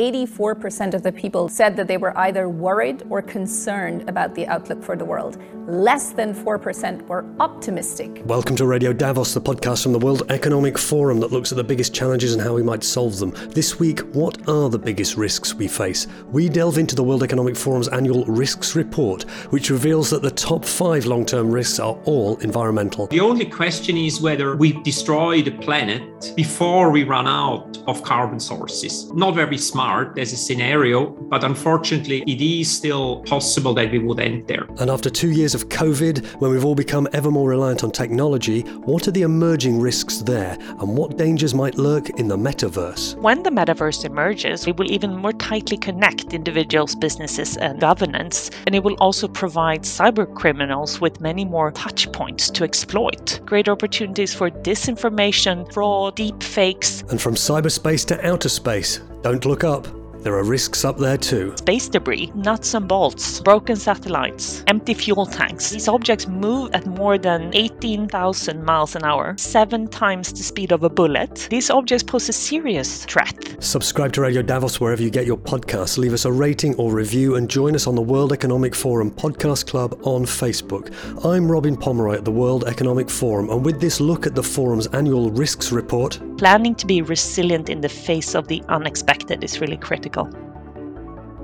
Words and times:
84% 0.00 0.94
of 0.94 1.02
the 1.02 1.12
people 1.12 1.46
said 1.50 1.76
that 1.76 1.86
they 1.86 1.98
were 1.98 2.16
either 2.16 2.48
worried 2.48 3.02
or 3.10 3.20
concerned 3.20 4.08
about 4.08 4.34
the 4.34 4.46
outlook 4.46 4.82
for 4.82 4.96
the 4.96 5.04
world. 5.04 5.36
Less 5.66 6.12
than 6.12 6.32
4% 6.32 7.06
were 7.06 7.26
optimistic. 7.38 8.22
Welcome 8.24 8.56
to 8.56 8.66
Radio 8.66 8.94
Davos, 8.94 9.34
the 9.34 9.42
podcast 9.42 9.82
from 9.82 9.92
the 9.92 9.98
World 9.98 10.22
Economic 10.30 10.78
Forum 10.78 11.20
that 11.20 11.32
looks 11.32 11.52
at 11.52 11.56
the 11.56 11.64
biggest 11.64 11.94
challenges 11.94 12.32
and 12.32 12.42
how 12.42 12.54
we 12.54 12.62
might 12.62 12.82
solve 12.82 13.18
them. 13.18 13.32
This 13.50 13.78
week, 13.78 14.00
what 14.14 14.48
are 14.48 14.70
the 14.70 14.78
biggest 14.78 15.18
risks 15.18 15.52
we 15.52 15.68
face? 15.68 16.06
We 16.30 16.48
delve 16.48 16.78
into 16.78 16.96
the 16.96 17.04
World 17.04 17.22
Economic 17.22 17.54
Forum's 17.54 17.88
annual 17.88 18.24
Risks 18.24 18.74
Report, 18.74 19.24
which 19.50 19.68
reveals 19.68 20.08
that 20.10 20.22
the 20.22 20.30
top 20.30 20.64
five 20.64 21.04
long 21.04 21.26
term 21.26 21.50
risks 21.50 21.78
are 21.78 21.98
all 22.06 22.38
environmental. 22.38 23.06
The 23.08 23.20
only 23.20 23.44
question 23.44 23.98
is 23.98 24.18
whether 24.18 24.56
we 24.56 24.72
destroy 24.82 25.42
the 25.42 25.50
planet 25.50 26.32
before 26.36 26.90
we 26.90 27.04
run 27.04 27.28
out 27.28 27.78
of 27.86 28.02
carbon 28.02 28.40
sources. 28.40 29.12
Not 29.12 29.34
very 29.34 29.58
smart 29.58 29.89
there's 30.14 30.32
a 30.32 30.36
scenario, 30.36 31.06
but 31.06 31.44
unfortunately, 31.44 32.22
it 32.26 32.40
is 32.40 32.70
still 32.70 33.22
possible 33.24 33.74
that 33.74 33.90
we 33.90 33.98
would 33.98 34.20
end 34.20 34.46
there. 34.46 34.66
And 34.78 34.90
after 34.90 35.10
two 35.10 35.30
years 35.30 35.54
of 35.54 35.68
COVID, 35.68 36.24
when 36.40 36.50
we've 36.50 36.64
all 36.64 36.74
become 36.74 37.08
ever 37.12 37.30
more 37.30 37.48
reliant 37.48 37.84
on 37.84 37.90
technology, 37.90 38.62
what 38.84 39.06
are 39.08 39.10
the 39.10 39.22
emerging 39.22 39.80
risks 39.80 40.18
there, 40.18 40.56
and 40.78 40.96
what 40.96 41.16
dangers 41.16 41.54
might 41.54 41.76
lurk 41.76 42.10
in 42.10 42.28
the 42.28 42.36
metaverse? 42.36 43.16
When 43.16 43.42
the 43.42 43.50
metaverse 43.50 44.04
emerges, 44.04 44.66
it 44.66 44.76
will 44.76 44.90
even 44.90 45.16
more 45.16 45.32
tightly 45.32 45.76
connect 45.76 46.34
individuals, 46.34 46.94
businesses, 46.94 47.56
and 47.56 47.80
governance, 47.80 48.50
and 48.66 48.74
it 48.74 48.82
will 48.82 48.96
also 49.00 49.28
provide 49.28 49.82
cyber 49.82 50.32
criminals 50.34 51.00
with 51.00 51.20
many 51.20 51.44
more 51.44 51.72
touch 51.72 52.10
points 52.12 52.50
to 52.50 52.64
exploit. 52.64 53.40
Great 53.44 53.68
opportunities 53.68 54.34
for 54.34 54.50
disinformation, 54.50 55.70
fraud, 55.72 56.16
deep 56.16 56.42
fakes. 56.42 57.02
And 57.10 57.20
from 57.20 57.34
cyberspace 57.34 58.06
to 58.06 58.26
outer 58.26 58.48
space, 58.48 59.00
don't 59.22 59.44
look 59.44 59.64
up. 59.64 59.99
There 60.22 60.34
are 60.34 60.44
risks 60.44 60.84
up 60.84 60.98
there 60.98 61.16
too. 61.16 61.54
Space 61.56 61.88
debris, 61.88 62.30
nuts 62.34 62.74
and 62.74 62.86
bolts, 62.86 63.40
broken 63.40 63.74
satellites, 63.74 64.62
empty 64.66 64.92
fuel 64.92 65.24
tanks. 65.24 65.70
These 65.70 65.88
objects 65.88 66.28
move 66.28 66.70
at 66.74 66.86
more 66.86 67.16
than 67.16 67.50
18,000 67.54 68.62
miles 68.62 68.96
an 68.96 69.04
hour, 69.04 69.34
seven 69.38 69.88
times 69.88 70.30
the 70.30 70.42
speed 70.42 70.72
of 70.72 70.84
a 70.84 70.90
bullet. 70.90 71.48
These 71.48 71.70
objects 71.70 72.02
pose 72.02 72.28
a 72.28 72.34
serious 72.34 73.06
threat. 73.06 73.56
Subscribe 73.60 74.12
to 74.12 74.20
Radio 74.20 74.42
Davos 74.42 74.78
wherever 74.78 75.02
you 75.02 75.08
get 75.08 75.24
your 75.24 75.38
podcasts. 75.38 75.96
Leave 75.96 76.12
us 76.12 76.26
a 76.26 76.32
rating 76.32 76.74
or 76.74 76.92
review 76.92 77.36
and 77.36 77.48
join 77.48 77.74
us 77.74 77.86
on 77.86 77.94
the 77.94 78.02
World 78.02 78.34
Economic 78.34 78.74
Forum 78.74 79.10
Podcast 79.10 79.68
Club 79.68 79.98
on 80.02 80.26
Facebook. 80.26 80.92
I'm 81.24 81.50
Robin 81.50 81.78
Pomeroy 81.78 82.16
at 82.16 82.26
the 82.26 82.30
World 82.30 82.64
Economic 82.64 83.08
Forum, 83.08 83.48
and 83.48 83.64
with 83.64 83.80
this 83.80 84.00
look 84.00 84.26
at 84.26 84.34
the 84.34 84.42
forum's 84.42 84.86
annual 84.88 85.30
risks 85.30 85.72
report, 85.72 86.20
planning 86.36 86.74
to 86.74 86.86
be 86.86 87.00
resilient 87.00 87.70
in 87.70 87.80
the 87.80 87.88
face 87.88 88.34
of 88.34 88.48
the 88.48 88.62
unexpected 88.68 89.42
is 89.42 89.62
really 89.62 89.78
critical. 89.78 90.09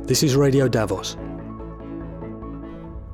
This 0.07 0.25
is 0.25 0.35
Radio 0.35 0.67
Davos. 0.67 1.17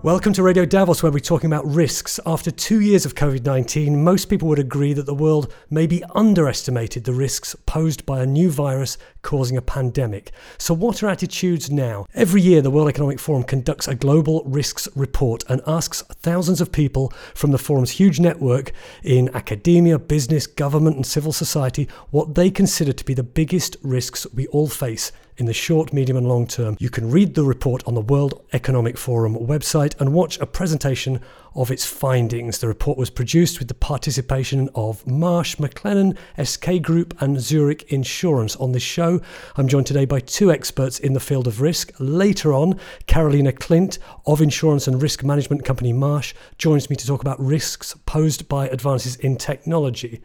Welcome 0.03 0.33
to 0.33 0.43
Radio 0.43 0.65
Davos, 0.65 1.01
where 1.03 1.13
we're 1.13 1.21
talking 1.21 1.47
about 1.47 1.65
risks. 1.65 2.19
After 2.27 2.51
two 2.51 2.81
years 2.81 3.05
of 3.05 3.15
COVID 3.15 3.45
19, 3.45 4.03
most 4.03 4.31
people 4.31 4.49
would 4.49 4.59
agree 4.59 4.95
that 4.95 5.07
the 5.07 5.15
world 5.15 5.55
maybe 5.71 6.03
underestimated 6.15 7.05
the 7.05 7.13
risks 7.13 7.55
posed 7.67 8.05
by 8.05 8.21
a 8.21 8.27
new 8.27 8.51
virus 8.51 8.99
causing 9.21 9.57
a 9.57 9.63
pandemic. 9.63 10.33
So, 10.59 10.75
what 10.75 11.03
are 11.03 11.09
attitudes 11.09 11.71
now? 11.71 12.07
Every 12.15 12.41
year, 12.41 12.63
the 12.63 12.71
World 12.71 12.89
Economic 12.89 13.21
Forum 13.21 13.45
conducts 13.45 13.87
a 13.87 13.95
global 13.95 14.43
risks 14.45 14.89
report 14.97 15.45
and 15.49 15.61
asks 15.69 16.03
thousands 16.03 16.61
of 16.61 16.73
people 16.73 17.13
from 17.35 17.53
the 17.53 17.59
forum's 17.59 17.91
huge 17.91 18.19
network 18.19 18.73
in 19.05 19.29
academia, 19.37 19.99
business, 20.01 20.49
government, 20.49 20.97
and 20.97 21.07
civil 21.07 21.33
society 21.33 21.87
what 22.11 22.35
they 22.35 22.51
consider 22.51 22.93
to 22.93 23.05
be 23.05 23.15
the 23.15 23.23
biggest 23.23 23.77
risks 23.83 24.27
we 24.35 24.49
all 24.49 24.67
face 24.67 25.13
in 25.37 25.47
the 25.47 25.53
short, 25.53 25.93
medium, 25.93 26.17
and 26.17 26.29
long 26.29 26.47
term. 26.47 26.77
You 26.79 26.91
can 26.91 27.11
read 27.11 27.35
the 27.35 27.45
report 27.45 27.83
on 27.87 27.95
the 27.95 28.01
World 28.01 28.45
Economic 28.53 28.99
Forum 28.99 29.37
website 29.37 29.99
and 30.01 30.13
watch 30.13 30.39
a 30.41 30.47
presentation 30.47 31.21
of 31.55 31.71
its 31.71 31.85
findings. 31.85 32.59
The 32.59 32.69
report 32.69 32.97
was 32.97 33.11
produced 33.11 33.59
with 33.59 33.69
the 33.69 33.75
participation 33.75 34.69
of 34.75 35.07
Marsh 35.07 35.57
McLennan, 35.57 36.17
SK 36.43 36.83
Group, 36.83 37.21
and 37.21 37.41
Zurich 37.41 37.93
Insurance. 37.93 38.57
On 38.57 38.73
this 38.73 38.83
show, 38.83 39.21
I'm 39.57 39.69
joined 39.69 39.87
today 39.87 40.05
by 40.05 40.21
two 40.21 40.51
experts 40.51 40.99
in 40.99 41.13
the 41.13 41.21
field 41.21 41.47
of 41.47 41.61
risk. 41.61 41.93
Later 41.99 42.53
on, 42.53 42.79
Carolina 43.07 43.53
Klint 43.53 43.99
of 44.27 44.41
insurance 44.41 44.87
and 44.89 45.03
risk 45.03 45.23
management 45.23 45.65
company 45.65 45.93
Marsh 45.93 46.35
joins 46.59 46.89
me 46.89 46.97
to 46.97 47.07
talk 47.07 47.21
about 47.21 47.41
risks 47.41 47.95
posed 48.07 48.49
by 48.49 48.69
advances 48.69 49.17
in 49.17 49.37
technology. 49.37 50.23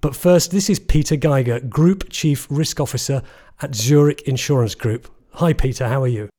But 0.00 0.16
first, 0.16 0.50
this 0.50 0.70
is 0.70 0.78
Peter 0.78 1.14
Giger, 1.14 1.68
Group 1.68 2.08
Chief 2.08 2.46
Risk 2.48 2.80
Officer 2.80 3.22
at 3.60 3.74
Zurich 3.74 4.22
Insurance 4.22 4.74
Group. 4.74 5.12
Hi, 5.32 5.52
Peter, 5.52 5.88
how 5.88 6.02
are 6.02 6.08
you? 6.08 6.30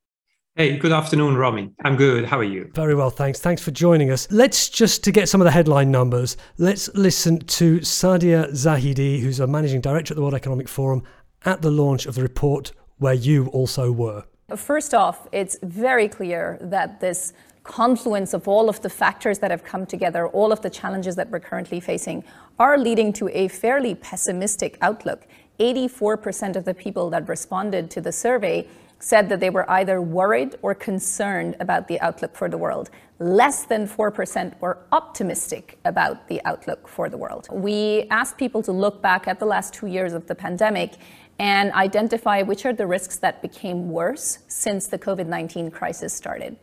Hey, 0.56 0.76
good 0.76 0.90
afternoon, 0.90 1.36
Robin. 1.36 1.72
I'm 1.84 1.94
good. 1.94 2.24
How 2.24 2.40
are 2.40 2.44
you? 2.44 2.72
Very 2.74 2.96
well, 2.96 3.08
thanks. 3.08 3.38
Thanks 3.38 3.62
for 3.62 3.70
joining 3.70 4.10
us. 4.10 4.26
Let's 4.32 4.68
just 4.68 5.04
to 5.04 5.12
get 5.12 5.28
some 5.28 5.40
of 5.40 5.44
the 5.44 5.52
headline 5.52 5.92
numbers, 5.92 6.36
let's 6.58 6.92
listen 6.94 7.38
to 7.38 7.78
Saadia 7.78 8.50
Zahidi, 8.50 9.20
who's 9.20 9.38
a 9.38 9.46
managing 9.46 9.80
director 9.80 10.12
at 10.12 10.16
the 10.16 10.22
World 10.22 10.34
Economic 10.34 10.68
Forum, 10.68 11.04
at 11.44 11.62
the 11.62 11.70
launch 11.70 12.06
of 12.06 12.16
the 12.16 12.22
report 12.22 12.72
where 12.98 13.14
you 13.14 13.46
also 13.48 13.92
were. 13.92 14.24
First 14.56 14.92
off, 14.92 15.28
it's 15.30 15.56
very 15.62 16.08
clear 16.08 16.58
that 16.62 17.00
this 17.00 17.32
confluence 17.64 18.34
of 18.34 18.48
all 18.48 18.68
of 18.68 18.80
the 18.82 18.90
factors 18.90 19.38
that 19.38 19.50
have 19.50 19.64
come 19.64 19.86
together, 19.86 20.26
all 20.28 20.52
of 20.52 20.60
the 20.62 20.70
challenges 20.70 21.16
that 21.16 21.30
we're 21.30 21.40
currently 21.40 21.80
facing, 21.80 22.24
are 22.58 22.76
leading 22.76 23.12
to 23.14 23.28
a 23.28 23.48
fairly 23.48 23.94
pessimistic 23.94 24.78
outlook. 24.80 25.26
84% 25.60 26.56
of 26.56 26.64
the 26.64 26.74
people 26.74 27.10
that 27.10 27.28
responded 27.28 27.90
to 27.90 28.00
the 28.00 28.12
survey 28.12 28.66
said 28.98 29.28
that 29.28 29.40
they 29.40 29.50
were 29.50 29.68
either 29.70 30.00
worried 30.00 30.56
or 30.62 30.74
concerned 30.74 31.56
about 31.58 31.88
the 31.88 32.00
outlook 32.00 32.36
for 32.36 32.48
the 32.48 32.56
world. 32.56 32.90
Less 33.18 33.64
than 33.64 33.86
4% 33.86 34.60
were 34.60 34.78
optimistic 34.92 35.78
about 35.84 36.28
the 36.28 36.40
outlook 36.44 36.88
for 36.88 37.08
the 37.08 37.16
world. 37.16 37.48
We 37.50 38.06
asked 38.10 38.38
people 38.38 38.62
to 38.62 38.72
look 38.72 39.02
back 39.02 39.26
at 39.26 39.38
the 39.40 39.46
last 39.46 39.74
two 39.74 39.86
years 39.86 40.12
of 40.12 40.26
the 40.26 40.34
pandemic 40.34 40.94
and 41.38 41.72
identify 41.72 42.42
which 42.42 42.64
are 42.64 42.72
the 42.72 42.86
risks 42.86 43.16
that 43.18 43.42
became 43.42 43.90
worse 43.90 44.38
since 44.46 44.86
the 44.86 44.98
COVID 44.98 45.26
19 45.26 45.70
crisis 45.70 46.12
started. 46.12 46.56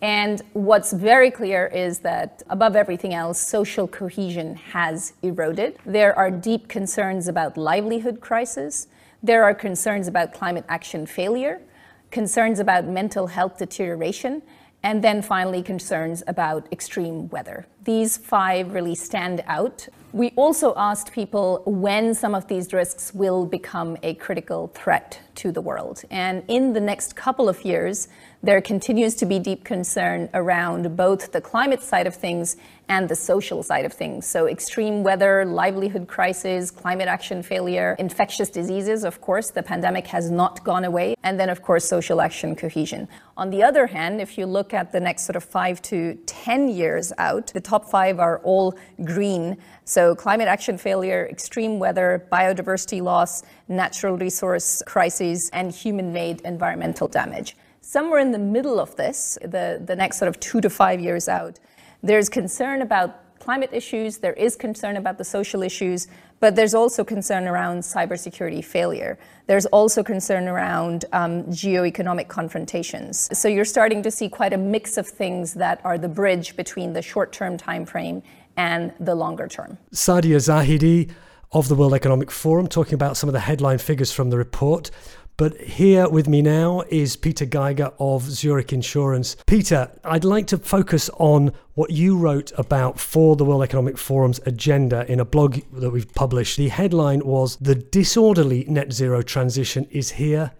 And 0.00 0.42
what's 0.52 0.92
very 0.92 1.30
clear 1.30 1.66
is 1.66 1.98
that, 2.00 2.42
above 2.50 2.76
everything 2.76 3.14
else, 3.14 3.40
social 3.40 3.88
cohesion 3.88 4.54
has 4.54 5.12
eroded. 5.22 5.76
There 5.84 6.16
are 6.16 6.30
deep 6.30 6.68
concerns 6.68 7.26
about 7.26 7.56
livelihood 7.56 8.20
crisis. 8.20 8.86
There 9.22 9.42
are 9.42 9.54
concerns 9.54 10.06
about 10.06 10.32
climate 10.32 10.64
action 10.68 11.04
failure, 11.04 11.60
concerns 12.12 12.60
about 12.60 12.84
mental 12.86 13.26
health 13.26 13.58
deterioration, 13.58 14.42
and 14.84 15.02
then 15.02 15.20
finally 15.20 15.62
concerns 15.62 16.22
about 16.28 16.68
extreme 16.70 17.28
weather. 17.30 17.66
These 17.88 18.18
five 18.18 18.74
really 18.74 18.94
stand 18.94 19.42
out. 19.46 19.88
We 20.12 20.32
also 20.36 20.74
asked 20.76 21.10
people 21.10 21.62
when 21.64 22.14
some 22.14 22.34
of 22.34 22.46
these 22.46 22.74
risks 22.74 23.14
will 23.14 23.46
become 23.46 23.96
a 24.02 24.12
critical 24.16 24.68
threat 24.74 25.18
to 25.36 25.52
the 25.52 25.62
world. 25.62 26.02
And 26.10 26.42
in 26.48 26.74
the 26.74 26.80
next 26.80 27.16
couple 27.16 27.48
of 27.48 27.64
years, 27.64 28.08
there 28.42 28.60
continues 28.60 29.14
to 29.16 29.26
be 29.26 29.38
deep 29.38 29.64
concern 29.64 30.28
around 30.34 30.96
both 30.96 31.32
the 31.32 31.40
climate 31.40 31.82
side 31.82 32.06
of 32.06 32.14
things 32.14 32.56
and 32.88 33.08
the 33.08 33.16
social 33.16 33.62
side 33.62 33.84
of 33.84 33.92
things. 33.92 34.26
So, 34.26 34.46
extreme 34.46 35.02
weather, 35.02 35.44
livelihood 35.44 36.08
crisis, 36.08 36.70
climate 36.70 37.08
action 37.08 37.42
failure, 37.42 37.94
infectious 37.98 38.48
diseases, 38.48 39.04
of 39.04 39.20
course, 39.20 39.50
the 39.50 39.62
pandemic 39.62 40.06
has 40.06 40.30
not 40.30 40.64
gone 40.64 40.84
away, 40.84 41.16
and 41.22 41.38
then, 41.38 41.50
of 41.50 41.62
course, 41.62 41.84
social 41.84 42.20
action 42.20 42.56
cohesion. 42.56 43.08
On 43.36 43.50
the 43.50 43.62
other 43.62 43.86
hand, 43.86 44.20
if 44.20 44.38
you 44.38 44.46
look 44.46 44.72
at 44.72 44.92
the 44.92 45.00
next 45.00 45.24
sort 45.24 45.36
of 45.36 45.44
five 45.44 45.82
to 45.82 46.14
10 46.26 46.68
years 46.68 47.12
out, 47.18 47.48
the 47.48 47.60
top 47.60 47.77
five 47.86 48.18
are 48.18 48.38
all 48.44 48.74
green. 49.04 49.58
So, 49.84 50.14
climate 50.14 50.48
action 50.48 50.78
failure, 50.78 51.28
extreme 51.30 51.78
weather, 51.78 52.26
biodiversity 52.32 53.02
loss, 53.02 53.42
natural 53.68 54.16
resource 54.16 54.82
crises, 54.86 55.50
and 55.50 55.70
human 55.70 56.12
made 56.12 56.40
environmental 56.42 57.08
damage 57.08 57.56
somewhere 57.88 58.20
in 58.20 58.32
the 58.32 58.38
middle 58.38 58.78
of 58.78 58.94
this, 58.96 59.38
the, 59.40 59.82
the 59.82 59.96
next 59.96 60.18
sort 60.18 60.28
of 60.28 60.38
two 60.40 60.60
to 60.60 60.68
five 60.68 61.00
years 61.00 61.26
out, 61.26 61.58
there's 62.02 62.28
concern 62.28 62.82
about 62.82 63.27
climate 63.40 63.70
issues, 63.72 64.18
there 64.18 64.32
is 64.34 64.56
concern 64.56 64.96
about 64.96 65.18
the 65.18 65.24
social 65.24 65.62
issues, 65.62 66.08
but 66.40 66.54
there's 66.54 66.74
also 66.74 67.04
concern 67.04 67.48
around 67.48 67.80
cybersecurity 67.80 68.64
failure. 68.64 69.18
There's 69.46 69.66
also 69.66 70.02
concern 70.02 70.48
around 70.48 71.04
um, 71.12 71.44
geoeconomic 71.44 72.28
confrontations. 72.28 73.28
So 73.36 73.48
you're 73.48 73.64
starting 73.64 74.02
to 74.02 74.10
see 74.10 74.28
quite 74.28 74.52
a 74.52 74.58
mix 74.58 74.96
of 74.96 75.06
things 75.06 75.54
that 75.54 75.80
are 75.84 75.98
the 75.98 76.08
bridge 76.08 76.56
between 76.56 76.92
the 76.92 77.02
short-term 77.02 77.56
time 77.56 77.84
frame 77.84 78.22
and 78.56 78.92
the 79.00 79.14
longer 79.14 79.48
term. 79.48 79.78
Saadia 79.92 80.36
Zahidi 80.36 81.10
of 81.52 81.68
the 81.68 81.74
World 81.74 81.94
Economic 81.94 82.30
Forum 82.30 82.66
talking 82.66 82.94
about 82.94 83.16
some 83.16 83.28
of 83.28 83.32
the 83.32 83.40
headline 83.40 83.78
figures 83.78 84.12
from 84.12 84.30
the 84.30 84.36
report. 84.36 84.90
But 85.38 85.56
here 85.60 86.08
with 86.08 86.28
me 86.28 86.42
now 86.42 86.82
is 86.88 87.14
Peter 87.14 87.46
Giger 87.46 87.94
of 88.00 88.24
Zurich 88.24 88.72
Insurance. 88.72 89.36
Peter, 89.46 89.88
I'd 90.02 90.24
like 90.24 90.48
to 90.48 90.58
focus 90.58 91.08
on 91.10 91.52
what 91.74 91.92
you 91.92 92.18
wrote 92.18 92.50
about 92.58 92.98
for 92.98 93.36
the 93.36 93.44
World 93.44 93.62
Economic 93.62 93.98
Forum's 93.98 94.40
agenda 94.46 95.06
in 95.10 95.20
a 95.20 95.24
blog 95.24 95.60
that 95.74 95.90
we've 95.90 96.12
published. 96.12 96.56
The 96.56 96.70
headline 96.70 97.20
was 97.20 97.54
The 97.58 97.76
Disorderly 97.76 98.64
Net 98.66 98.92
Zero 98.92 99.22
Transition 99.22 99.86
is 99.92 100.10
Here 100.10 100.50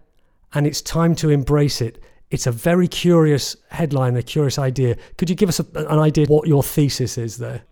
and 0.55 0.65
it's 0.65 0.81
time 0.81 1.17
to 1.17 1.29
embrace 1.29 1.81
it. 1.81 2.01
It's 2.31 2.47
a 2.47 2.53
very 2.53 2.87
curious 2.87 3.57
headline, 3.71 4.17
a 4.17 4.23
curious 4.23 4.61
idea. 4.61 4.97
Could 5.17 5.29
you 5.29 5.35
give 5.35 5.49
us 5.49 5.59
a, 5.59 5.67
an 5.75 5.99
idea 5.99 6.27
what 6.27 6.47
your 6.47 6.63
thesis 6.63 7.19
is 7.19 7.39
there? 7.39 7.63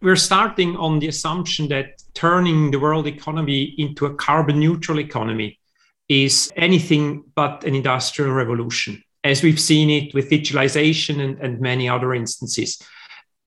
We're 0.00 0.16
starting 0.16 0.78
on 0.78 0.98
the 0.98 1.08
assumption 1.08 1.68
that 1.68 2.02
turning 2.14 2.70
the 2.70 2.78
world 2.78 3.06
economy 3.06 3.74
into 3.76 4.06
a 4.06 4.14
carbon 4.14 4.60
neutral 4.60 4.98
economy 4.98 5.58
is 6.08 6.52
anything 6.56 7.24
but 7.34 7.64
an 7.64 7.74
industrial 7.74 8.32
revolution, 8.32 9.02
as 9.24 9.42
we've 9.42 9.60
seen 9.60 9.90
it 9.90 10.14
with 10.14 10.30
digitalization 10.30 11.20
and, 11.20 11.38
and 11.40 11.60
many 11.60 11.88
other 11.88 12.14
instances. 12.14 12.80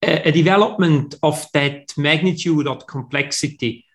A, 0.01 0.29
a 0.29 0.31
development 0.31 1.15
of 1.23 1.45
that 1.53 1.93
magnitude 1.97 2.67
of 2.67 2.87
complexity 2.87 3.85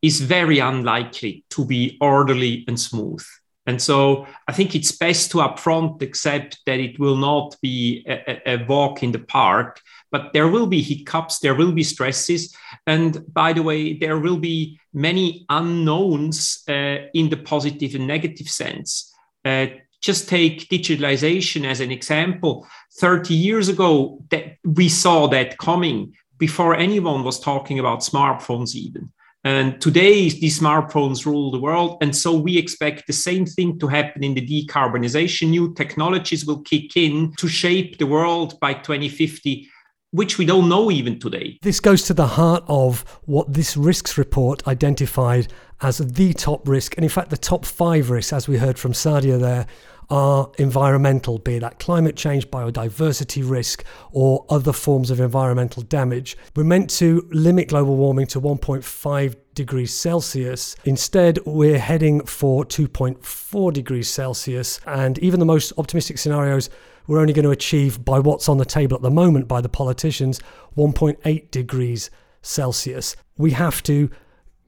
is 0.00 0.20
very 0.20 0.58
unlikely 0.58 1.44
to 1.50 1.64
be 1.64 1.96
orderly 2.00 2.64
and 2.66 2.78
smooth. 2.78 3.24
And 3.66 3.80
so 3.80 4.26
I 4.48 4.52
think 4.52 4.74
it's 4.74 4.90
best 4.90 5.30
to 5.30 5.38
upfront 5.38 6.02
accept 6.02 6.58
that 6.66 6.80
it 6.80 6.98
will 6.98 7.16
not 7.16 7.56
be 7.62 8.04
a, 8.08 8.54
a, 8.54 8.64
walk 8.66 9.04
in 9.04 9.12
the 9.12 9.20
park, 9.20 9.80
but 10.12 10.32
there 10.34 10.46
will 10.46 10.66
be 10.66 10.82
hiccups, 10.82 11.40
there 11.40 11.54
will 11.54 11.72
be 11.72 11.82
stresses. 11.82 12.54
And 12.86 13.24
by 13.32 13.54
the 13.54 13.62
way, 13.62 13.94
there 13.94 14.18
will 14.18 14.36
be 14.36 14.78
many 14.92 15.46
unknowns 15.48 16.62
uh, 16.68 17.08
in 17.14 17.30
the 17.30 17.38
positive 17.38 17.94
and 17.94 18.06
negative 18.06 18.48
sense. 18.48 19.12
Uh, 19.44 19.66
just 20.02 20.28
take 20.28 20.68
digitalization 20.68 21.64
as 21.64 21.80
an 21.80 21.90
example. 21.90 22.66
30 22.98 23.34
years 23.34 23.68
ago, 23.68 24.22
that 24.30 24.58
we 24.64 24.88
saw 24.88 25.26
that 25.28 25.56
coming 25.58 26.12
before 26.38 26.76
anyone 26.76 27.24
was 27.24 27.40
talking 27.40 27.78
about 27.78 28.00
smartphones, 28.00 28.74
even. 28.74 29.10
And 29.44 29.80
today, 29.80 30.28
these 30.28 30.60
smartphones 30.60 31.26
rule 31.26 31.50
the 31.50 31.60
world. 31.60 31.98
And 32.00 32.14
so 32.14 32.36
we 32.36 32.58
expect 32.58 33.06
the 33.06 33.12
same 33.12 33.44
thing 33.44 33.78
to 33.80 33.88
happen 33.88 34.22
in 34.22 34.34
the 34.34 34.46
decarbonization. 34.46 35.48
New 35.48 35.74
technologies 35.74 36.46
will 36.46 36.60
kick 36.60 36.96
in 36.96 37.32
to 37.38 37.48
shape 37.48 37.98
the 37.98 38.06
world 38.06 38.60
by 38.60 38.74
2050 38.74 39.68
which 40.12 40.38
we 40.38 40.44
don't 40.44 40.68
know 40.68 40.90
even 40.90 41.18
today. 41.18 41.58
This 41.62 41.80
goes 41.80 42.02
to 42.04 42.14
the 42.14 42.26
heart 42.26 42.62
of 42.68 43.00
what 43.24 43.52
this 43.52 43.76
risks 43.76 44.16
report 44.16 44.66
identified 44.68 45.52
as 45.80 45.98
the 45.98 46.32
top 46.34 46.68
risk, 46.68 46.96
and 46.96 47.04
in 47.04 47.10
fact, 47.10 47.30
the 47.30 47.36
top 47.36 47.64
five 47.64 48.10
risks, 48.10 48.32
as 48.32 48.46
we 48.46 48.58
heard 48.58 48.78
from 48.78 48.92
Saadia 48.92 49.40
there, 49.40 49.66
are 50.10 50.50
environmental, 50.58 51.38
be 51.38 51.58
that 51.58 51.78
climate 51.78 52.16
change, 52.16 52.46
biodiversity 52.48 53.48
risk, 53.48 53.82
or 54.10 54.44
other 54.50 54.72
forms 54.72 55.10
of 55.10 55.18
environmental 55.18 55.82
damage. 55.84 56.36
We're 56.54 56.64
meant 56.64 56.90
to 56.90 57.26
limit 57.30 57.68
global 57.68 57.96
warming 57.96 58.26
to 58.28 58.40
1.5 58.40 59.36
degrees 59.54 59.94
Celsius. 59.94 60.76
Instead, 60.84 61.38
we're 61.46 61.78
heading 61.78 62.24
for 62.26 62.64
2.4 62.66 63.72
degrees 63.72 64.08
Celsius, 64.08 64.78
and 64.86 65.18
even 65.20 65.40
the 65.40 65.46
most 65.46 65.72
optimistic 65.78 66.18
scenarios 66.18 66.68
we're 67.06 67.20
only 67.20 67.32
going 67.32 67.44
to 67.44 67.50
achieve 67.50 68.04
by 68.04 68.18
what's 68.18 68.48
on 68.48 68.58
the 68.58 68.64
table 68.64 68.96
at 68.96 69.02
the 69.02 69.10
moment 69.10 69.48
by 69.48 69.60
the 69.60 69.68
politicians 69.68 70.40
1.8 70.76 71.50
degrees 71.50 72.10
Celsius. 72.42 73.16
We 73.36 73.52
have 73.52 73.82
to 73.84 74.10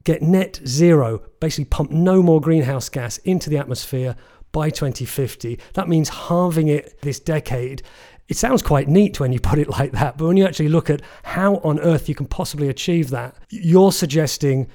get 0.03 0.21
net 0.21 0.61
zero, 0.65 1.21
basically 1.39 1.65
pump 1.65 1.91
no 1.91 2.21
more 2.21 2.39
greenhouse 2.39 2.89
gas 2.89 3.17
into 3.19 3.49
the 3.49 3.57
atmosphere 3.57 4.15
by 4.51 4.69
2050. 4.69 5.59
That 5.73 5.89
means 5.89 6.07
halving 6.07 6.69
it 6.69 7.01
this 7.01 7.19
decade. 7.19 7.81
It 8.27 8.37
sounds 8.37 8.61
quite 8.61 8.87
neat 8.87 9.19
when 9.19 9.33
you 9.33 9.39
put 9.39 9.59
it 9.59 9.69
like 9.69 9.91
that, 9.91 10.17
but 10.17 10.25
when 10.25 10.37
you 10.37 10.45
actually 10.45 10.69
look 10.69 10.89
at 10.89 11.01
how 11.23 11.55
on 11.57 11.79
earth 11.79 12.07
you 12.07 12.15
can 12.15 12.25
possibly 12.25 12.69
achieve 12.69 13.09
that, 13.09 13.35
you're 13.49 13.91
suggesting 13.91 14.67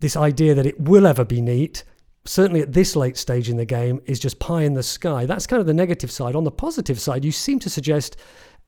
this 0.00 0.16
idea 0.16 0.54
that 0.54 0.66
it 0.66 0.78
will 0.80 1.06
ever 1.06 1.24
be 1.24 1.40
neat, 1.40 1.84
certainly 2.26 2.60
at 2.60 2.72
this 2.72 2.96
late 2.96 3.16
stage 3.16 3.48
in 3.48 3.56
the 3.56 3.64
game, 3.64 4.00
is 4.06 4.18
just 4.18 4.38
pie 4.38 4.62
in 4.62 4.74
the 4.74 4.82
sky. 4.82 5.26
That's 5.26 5.46
kind 5.46 5.60
of 5.60 5.66
the 5.66 5.74
negative 5.74 6.10
side. 6.10 6.34
On 6.34 6.44
the 6.44 6.50
positive 6.50 7.00
side, 7.00 7.24
you 7.24 7.32
seem 7.32 7.58
to 7.60 7.70
suggest 7.70 8.16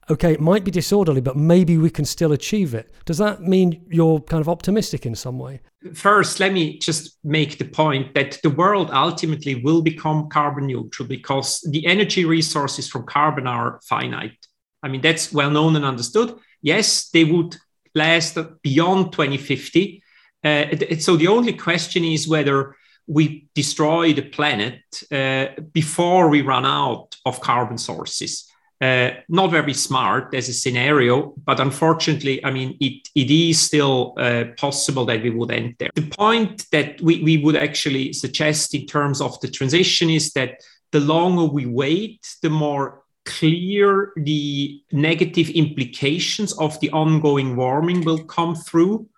okay, 0.08 0.32
it 0.32 0.40
might 0.40 0.64
be 0.64 0.70
disorderly, 0.70 1.20
but 1.20 1.36
maybe 1.36 1.78
we 1.78 1.90
can 1.90 2.04
still 2.04 2.32
achieve 2.32 2.74
it. 2.74 2.92
Does 3.04 3.18
that 3.18 3.42
mean 3.42 3.84
you're 3.88 4.20
kind 4.20 4.40
of 4.40 4.48
optimistic 4.48 5.04
in 5.04 5.14
some 5.14 5.38
way? 5.38 5.60
First, 5.94 6.40
let 6.40 6.52
me 6.52 6.78
just 6.78 7.18
make 7.24 7.58
the 7.58 7.64
point 7.64 8.14
that 8.14 8.38
the 8.42 8.50
world 8.50 8.90
ultimately 8.92 9.56
will 9.56 9.82
become 9.82 10.28
carbon 10.28 10.66
neutral 10.66 11.08
because 11.08 11.60
the 11.70 11.84
energy 11.86 12.24
resources 12.24 12.88
from 12.88 13.04
carbon 13.04 13.46
are 13.46 13.80
finite. 13.88 14.46
I 14.82 14.88
mean, 14.88 15.00
that's 15.00 15.32
well 15.32 15.50
known 15.50 15.76
and 15.76 15.84
understood. 15.84 16.38
Yes, 16.62 17.08
they 17.10 17.24
would 17.24 17.56
last 17.94 18.38
beyond 18.62 19.12
2050. 19.12 20.02
Uh, 20.44 20.66
so 20.98 21.16
the 21.16 21.28
only 21.28 21.52
question 21.52 22.04
is 22.04 22.28
whether 22.28 22.76
we 23.06 23.48
destroy 23.54 24.12
the 24.12 24.22
planet 24.22 24.82
uh, 25.12 25.46
before 25.72 26.28
we 26.28 26.42
run 26.42 26.66
out 26.66 27.16
of 27.24 27.40
carbon 27.40 27.78
sources 27.78 28.50
uh, 28.80 29.10
not 29.28 29.50
very 29.50 29.72
smart 29.72 30.34
as 30.34 30.48
a 30.48 30.52
scenario, 30.52 31.34
but 31.44 31.60
unfortunately, 31.60 32.44
I 32.44 32.50
mean, 32.50 32.76
it, 32.80 33.08
it 33.14 33.30
is 33.30 33.58
still 33.60 34.14
uh, 34.18 34.44
possible 34.58 35.06
that 35.06 35.22
we 35.22 35.30
would 35.30 35.50
end 35.50 35.76
there. 35.78 35.90
The 35.94 36.08
point 36.08 36.66
that 36.72 37.00
we, 37.00 37.22
we 37.22 37.38
would 37.38 37.56
actually 37.56 38.12
suggest 38.12 38.74
in 38.74 38.86
terms 38.86 39.20
of 39.20 39.40
the 39.40 39.48
transition 39.48 40.10
is 40.10 40.32
that 40.34 40.60
the 40.92 41.00
longer 41.00 41.44
we 41.44 41.64
wait, 41.64 42.26
the 42.42 42.50
more 42.50 43.02
clear 43.24 44.12
the 44.16 44.80
negative 44.92 45.48
implications 45.50 46.52
of 46.58 46.78
the 46.80 46.90
ongoing 46.90 47.56
warming 47.56 48.04
will 48.04 48.24
come 48.24 48.54
through. 48.54 49.08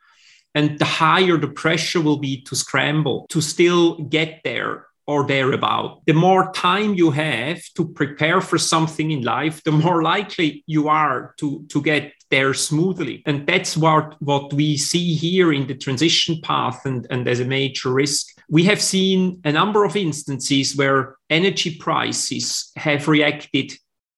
And 0.59 0.77
the 0.77 0.85
higher 0.85 1.37
the 1.37 1.47
pressure 1.47 2.01
will 2.01 2.17
be 2.17 2.41
to 2.43 2.57
scramble 2.57 3.27
to 3.29 3.41
still 3.41 3.95
get 4.17 4.41
there 4.43 4.89
or 5.07 5.25
thereabout. 5.25 6.03
The 6.07 6.15
more 6.15 6.51
time 6.51 6.95
you 6.95 7.13
have 7.13 7.63
to 7.77 7.87
prepare 7.87 8.41
for 8.41 8.59
something 8.59 9.13
in 9.13 9.23
life, 9.23 9.63
the 9.63 9.71
more 9.71 10.03
likely 10.03 10.65
you 10.67 10.89
are 10.89 11.33
to, 11.39 11.65
to 11.69 11.81
get 11.81 12.13
there 12.31 12.55
smoothly. 12.55 13.23
And 13.25 13.47
that's 13.47 13.77
what, 13.77 14.21
what 14.21 14.53
we 14.53 14.77
see 14.77 15.15
here 15.15 15.53
in 15.53 15.69
the 15.69 15.77
transition 15.77 16.41
path 16.43 16.85
and, 16.85 17.07
and 17.09 17.29
as 17.29 17.39
a 17.39 17.45
major 17.45 17.93
risk. 17.93 18.27
We 18.51 18.65
have 18.65 18.83
seen 18.83 19.41
a 19.45 19.53
number 19.53 19.85
of 19.85 19.95
instances 19.95 20.77
where 20.77 21.15
energy 21.31 21.77
prices 21.77 22.73
have 22.75 23.07
reacted 23.07 23.75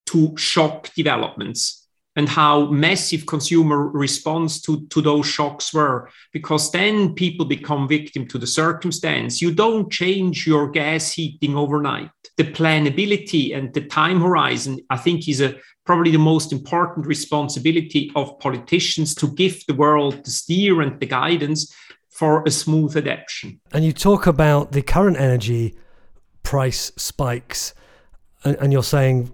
to 0.07 0.35
shock 0.37 0.91
developments 0.95 1.80
and 2.15 2.27
how 2.27 2.65
massive 2.65 3.25
consumer 3.25 3.87
response 3.87 4.61
to, 4.61 4.85
to 4.87 5.01
those 5.01 5.25
shocks 5.25 5.73
were 5.73 6.09
because 6.33 6.71
then 6.71 7.13
people 7.13 7.45
become 7.45 7.87
victim 7.87 8.27
to 8.27 8.37
the 8.37 8.47
circumstance. 8.47 9.41
You 9.41 9.53
don't 9.53 9.91
change 9.91 10.45
your 10.45 10.69
gas 10.69 11.13
heating 11.13 11.55
overnight. 11.55 12.09
The 12.37 12.51
planability 12.51 13.55
and 13.55 13.73
the 13.73 13.81
time 13.81 14.19
horizon 14.19 14.79
i 14.89 14.97
think 14.97 15.27
is 15.27 15.41
a 15.41 15.55
probably 15.85 16.11
the 16.11 16.17
most 16.17 16.51
important 16.51 17.05
responsibility 17.07 18.11
of 18.15 18.39
politicians 18.39 19.15
to 19.15 19.27
give 19.27 19.65
the 19.65 19.73
world 19.73 20.23
the 20.23 20.31
steer 20.31 20.81
and 20.81 20.99
the 20.99 21.05
guidance 21.05 21.73
for 22.09 22.43
a 22.45 22.51
smooth 22.51 22.95
adaptation. 22.95 23.59
And 23.73 23.83
you 23.83 23.91
talk 23.91 24.27
about 24.27 24.73
the 24.73 24.81
current 24.81 25.17
energy 25.17 25.75
price 26.43 26.91
spikes 26.97 27.73
and, 28.43 28.55
and 28.57 28.71
you're 28.71 28.83
saying 28.83 29.31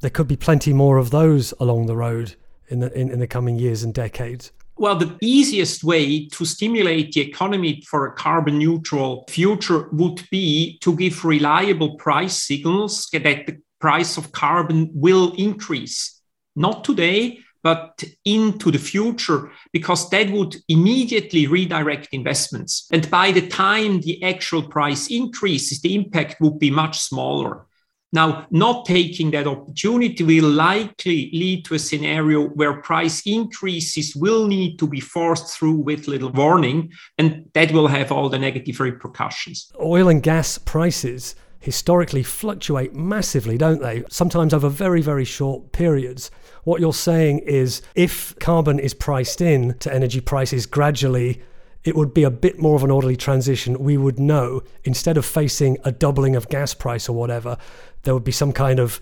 there 0.00 0.10
could 0.10 0.28
be 0.28 0.36
plenty 0.36 0.72
more 0.72 0.98
of 0.98 1.10
those 1.10 1.52
along 1.60 1.86
the 1.86 1.96
road 1.96 2.34
in 2.68 2.80
the 2.80 2.92
in, 2.98 3.10
in 3.10 3.18
the 3.18 3.26
coming 3.26 3.58
years 3.58 3.82
and 3.82 3.94
decades. 3.94 4.52
Well, 4.76 4.96
the 4.96 5.14
easiest 5.20 5.84
way 5.84 6.26
to 6.28 6.44
stimulate 6.46 7.12
the 7.12 7.20
economy 7.20 7.82
for 7.86 8.06
a 8.06 8.14
carbon 8.14 8.58
neutral 8.58 9.26
future 9.28 9.90
would 9.92 10.26
be 10.30 10.78
to 10.80 10.96
give 10.96 11.22
reliable 11.22 11.96
price 11.96 12.42
signals 12.42 13.08
that 13.12 13.22
the 13.22 13.58
price 13.78 14.16
of 14.16 14.32
carbon 14.32 14.90
will 14.94 15.34
increase. 15.36 16.22
Not 16.56 16.84
today, 16.84 17.40
but 17.62 18.02
into 18.24 18.70
the 18.70 18.78
future, 18.78 19.50
because 19.70 20.08
that 20.10 20.30
would 20.30 20.56
immediately 20.68 21.46
redirect 21.46 22.08
investments. 22.12 22.88
And 22.90 23.10
by 23.10 23.32
the 23.32 23.46
time 23.48 24.00
the 24.00 24.22
actual 24.22 24.62
price 24.62 25.08
increases, 25.08 25.82
the 25.82 25.94
impact 25.94 26.40
would 26.40 26.58
be 26.58 26.70
much 26.70 27.00
smaller. 27.00 27.66
Now, 28.12 28.46
not 28.50 28.86
taking 28.86 29.30
that 29.30 29.46
opportunity 29.46 30.24
will 30.24 30.50
likely 30.50 31.30
lead 31.32 31.64
to 31.66 31.74
a 31.74 31.78
scenario 31.78 32.48
where 32.48 32.80
price 32.82 33.22
increases 33.24 34.16
will 34.16 34.48
need 34.48 34.78
to 34.80 34.88
be 34.88 34.98
forced 34.98 35.56
through 35.56 35.76
with 35.76 36.08
little 36.08 36.32
warning, 36.32 36.90
and 37.18 37.48
that 37.54 37.70
will 37.70 37.86
have 37.86 38.10
all 38.10 38.28
the 38.28 38.38
negative 38.38 38.80
repercussions. 38.80 39.70
Oil 39.80 40.08
and 40.08 40.22
gas 40.22 40.58
prices 40.58 41.36
historically 41.60 42.22
fluctuate 42.22 42.94
massively, 42.94 43.56
don't 43.56 43.82
they? 43.82 44.02
Sometimes 44.08 44.54
over 44.54 44.68
very, 44.68 45.02
very 45.02 45.24
short 45.24 45.72
periods. 45.72 46.30
What 46.64 46.80
you're 46.80 46.92
saying 46.92 47.40
is 47.40 47.82
if 47.94 48.34
carbon 48.40 48.80
is 48.80 48.94
priced 48.94 49.40
in 49.40 49.78
to 49.78 49.94
energy 49.94 50.20
prices 50.20 50.66
gradually 50.66 51.42
it 51.84 51.96
would 51.96 52.12
be 52.12 52.24
a 52.24 52.30
bit 52.30 52.58
more 52.58 52.76
of 52.76 52.84
an 52.84 52.90
orderly 52.90 53.16
transition. 53.16 53.78
We 53.78 53.96
would 53.96 54.18
know 54.18 54.62
instead 54.84 55.16
of 55.16 55.24
facing 55.24 55.78
a 55.84 55.92
doubling 55.92 56.36
of 56.36 56.48
gas 56.48 56.74
price 56.74 57.08
or 57.08 57.16
whatever, 57.16 57.56
there 58.02 58.14
would 58.14 58.24
be 58.24 58.32
some 58.32 58.52
kind 58.52 58.78
of 58.78 59.00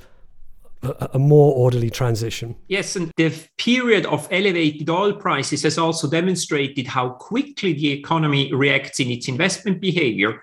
a, 0.82 1.18
more 1.18 1.54
orderly 1.54 1.90
transition. 1.90 2.56
Yes, 2.68 2.96
and 2.96 3.10
the 3.16 3.32
period 3.56 4.06
of 4.06 4.28
elevated 4.30 4.88
oil 4.88 5.14
prices 5.14 5.62
has 5.62 5.78
also 5.78 6.08
demonstrated 6.08 6.86
how 6.86 7.10
quickly 7.10 7.72
the 7.72 7.90
economy 7.92 8.52
reacts 8.52 9.00
in 9.00 9.10
its 9.10 9.28
investment 9.28 9.80
behavior. 9.80 10.42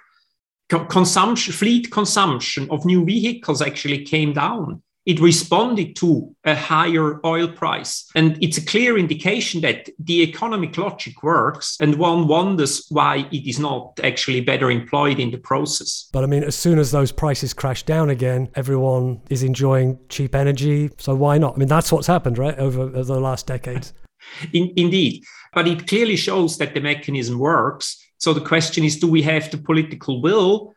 consumption, 0.69 1.53
fleet 1.53 1.91
consumption 1.91 2.67
of 2.69 2.85
new 2.85 3.05
vehicles 3.05 3.61
actually 3.61 4.03
came 4.03 4.33
down. 4.33 4.81
It 5.05 5.19
responded 5.19 5.95
to 5.97 6.35
a 6.43 6.55
higher 6.55 7.19
oil 7.25 7.47
price. 7.47 8.09
And 8.15 8.41
it's 8.43 8.57
a 8.57 8.65
clear 8.65 8.97
indication 8.97 9.61
that 9.61 9.89
the 9.99 10.23
economic 10.23 10.77
logic 10.77 11.21
works, 11.21 11.77
and 11.79 11.95
one 11.95 12.27
wonders 12.27 12.85
why 12.89 13.27
it 13.31 13.47
is 13.47 13.59
not 13.59 13.99
actually 14.03 14.41
better 14.41 14.71
employed 14.71 15.19
in 15.19 15.31
the 15.31 15.37
process. 15.37 16.09
But 16.11 16.23
I 16.23 16.27
mean, 16.27 16.43
as 16.43 16.55
soon 16.55 16.79
as 16.79 16.91
those 16.91 17.11
prices 17.11 17.53
crash 17.53 17.83
down 17.83 18.09
again, 18.09 18.49
everyone 18.55 19.21
is 19.29 19.43
enjoying 19.43 19.99
cheap 20.09 20.33
energy. 20.33 20.89
So 20.97 21.13
why 21.15 21.37
not? 21.37 21.55
I 21.55 21.57
mean, 21.57 21.67
that's 21.67 21.91
what's 21.91 22.07
happened, 22.07 22.37
right, 22.37 22.57
over, 22.57 22.81
over 22.81 23.03
the 23.03 23.19
last 23.19 23.47
decades. 23.47 23.93
In, 24.53 24.73
indeed. 24.75 25.23
But 25.53 25.67
it 25.67 25.87
clearly 25.87 26.15
shows 26.15 26.57
that 26.57 26.73
the 26.73 26.81
mechanism 26.81 27.39
works. 27.39 28.01
So 28.17 28.33
the 28.33 28.41
question 28.41 28.83
is 28.83 28.99
do 28.99 29.07
we 29.07 29.21
have 29.21 29.51
the 29.51 29.57
political 29.57 30.21
will 30.21 30.74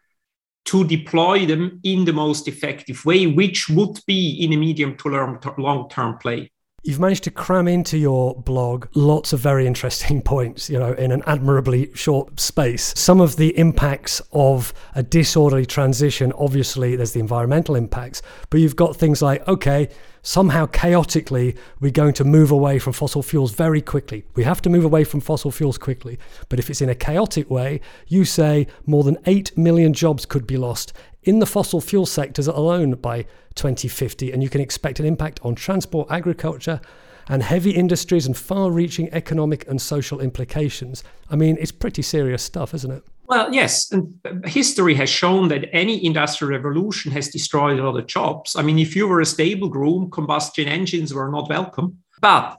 to 0.69 0.85
deploy 0.85 1.47
them 1.47 1.81
in 1.83 2.05
the 2.05 2.13
most 2.13 2.47
effective 2.47 3.03
way, 3.07 3.27
which 3.27 3.71
would 3.71 3.99
be 4.07 4.39
in 4.45 4.53
a 4.53 4.57
medium 4.57 4.95
to 4.97 5.09
long 5.57 5.89
term 5.89 6.19
play? 6.19 6.51
You've 6.85 7.01
managed 7.01 7.25
to 7.25 7.31
cram 7.31 7.67
into 7.67 7.99
your 7.99 8.41
blog 8.43 8.87
lots 8.95 9.33
of 9.33 9.41
very 9.41 9.67
interesting 9.67 10.23
points, 10.35 10.69
you 10.69 10.79
know, 10.79 10.93
in 10.93 11.11
an 11.11 11.23
admirably 11.27 11.91
short 11.95 12.39
space. 12.39 12.93
Some 12.97 13.21
of 13.21 13.37
the 13.37 13.59
impacts 13.59 14.21
of 14.33 14.75
a 14.95 15.03
disorderly 15.03 15.67
transition, 15.67 16.33
obviously, 16.39 16.97
there's 16.97 17.13
the 17.13 17.21
environmental 17.21 17.75
impacts, 17.75 18.21
but 18.51 18.61
you've 18.61 18.77
got 18.77 18.95
things 18.95 19.23
like, 19.23 19.47
okay, 19.49 19.89
somehow 20.23 20.67
chaotically, 20.67 21.57
we're 21.81 21.91
going 21.91 22.15
to 22.15 22.25
move 22.25 22.51
away 22.51 22.79
from 22.79 22.93
fossil 22.93 23.23
fuels 23.23 23.53
very 23.53 23.81
quickly. 23.81 24.25
We 24.35 24.45
have 24.45 24.63
to 24.63 24.71
move 24.71 24.85
away 24.85 25.05
from 25.05 25.21
fossil 25.21 25.51
fuels 25.51 25.79
quickly. 25.79 26.19
But 26.49 26.59
if 26.59 26.71
it's 26.71 26.81
in 26.81 26.89
a 26.89 26.95
chaotic 26.95 27.51
way, 27.51 27.81
you 28.07 28.25
say 28.25 28.67
more 28.87 29.05
than 29.05 29.19
8 29.27 29.57
million 29.57 29.93
jobs 29.93 30.27
could 30.27 30.47
be 30.47 30.57
lost 30.57 30.93
in 31.23 31.39
the 31.39 31.47
fossil 31.47 31.81
fuel 31.81 32.07
sectors 32.07 32.47
alone 32.47 32.93
by 32.93 33.23
2050. 33.55 34.33
And 34.33 34.43
you 34.43 34.49
can 34.49 34.61
expect 34.61 35.01
an 35.01 35.07
impact 35.07 35.41
on 35.43 35.55
transport, 35.55 36.11
agriculture, 36.11 36.81
and 37.29 37.43
heavy 37.43 37.73
industries 37.73 38.27
and 38.27 38.37
far 38.37 38.71
reaching 38.71 39.13
economic 39.13 39.69
and 39.69 39.81
social 39.81 40.21
implications. 40.21 41.05
I 41.31 41.37
mean, 41.37 41.59
it's 41.61 41.73
pretty 41.73 42.03
serious 42.03 42.43
stuff, 42.43 42.73
isn't 42.75 42.91
it? 42.91 43.05
Well, 43.29 43.53
yes. 43.53 43.93
And 43.93 44.15
history 44.47 44.95
has 44.95 45.11
shown 45.11 45.49
that 45.49 45.69
any 45.73 46.03
industrial 46.05 46.51
revolution 46.51 47.13
has 47.13 47.29
destroyed 47.29 47.79
a 47.79 47.85
lot 47.85 47.99
of 47.99 48.07
jobs. 48.07 48.57
I 48.57 48.63
mean, 48.63 48.79
if 48.79 48.97
you 48.97 49.07
were 49.07 49.21
a 49.21 49.27
stable 49.27 49.69
groom, 49.69 50.11
combustion 50.11 50.67
engines 50.67 51.13
were 51.13 51.31
not 51.31 51.51
welcome. 51.51 51.99
But 52.23 52.59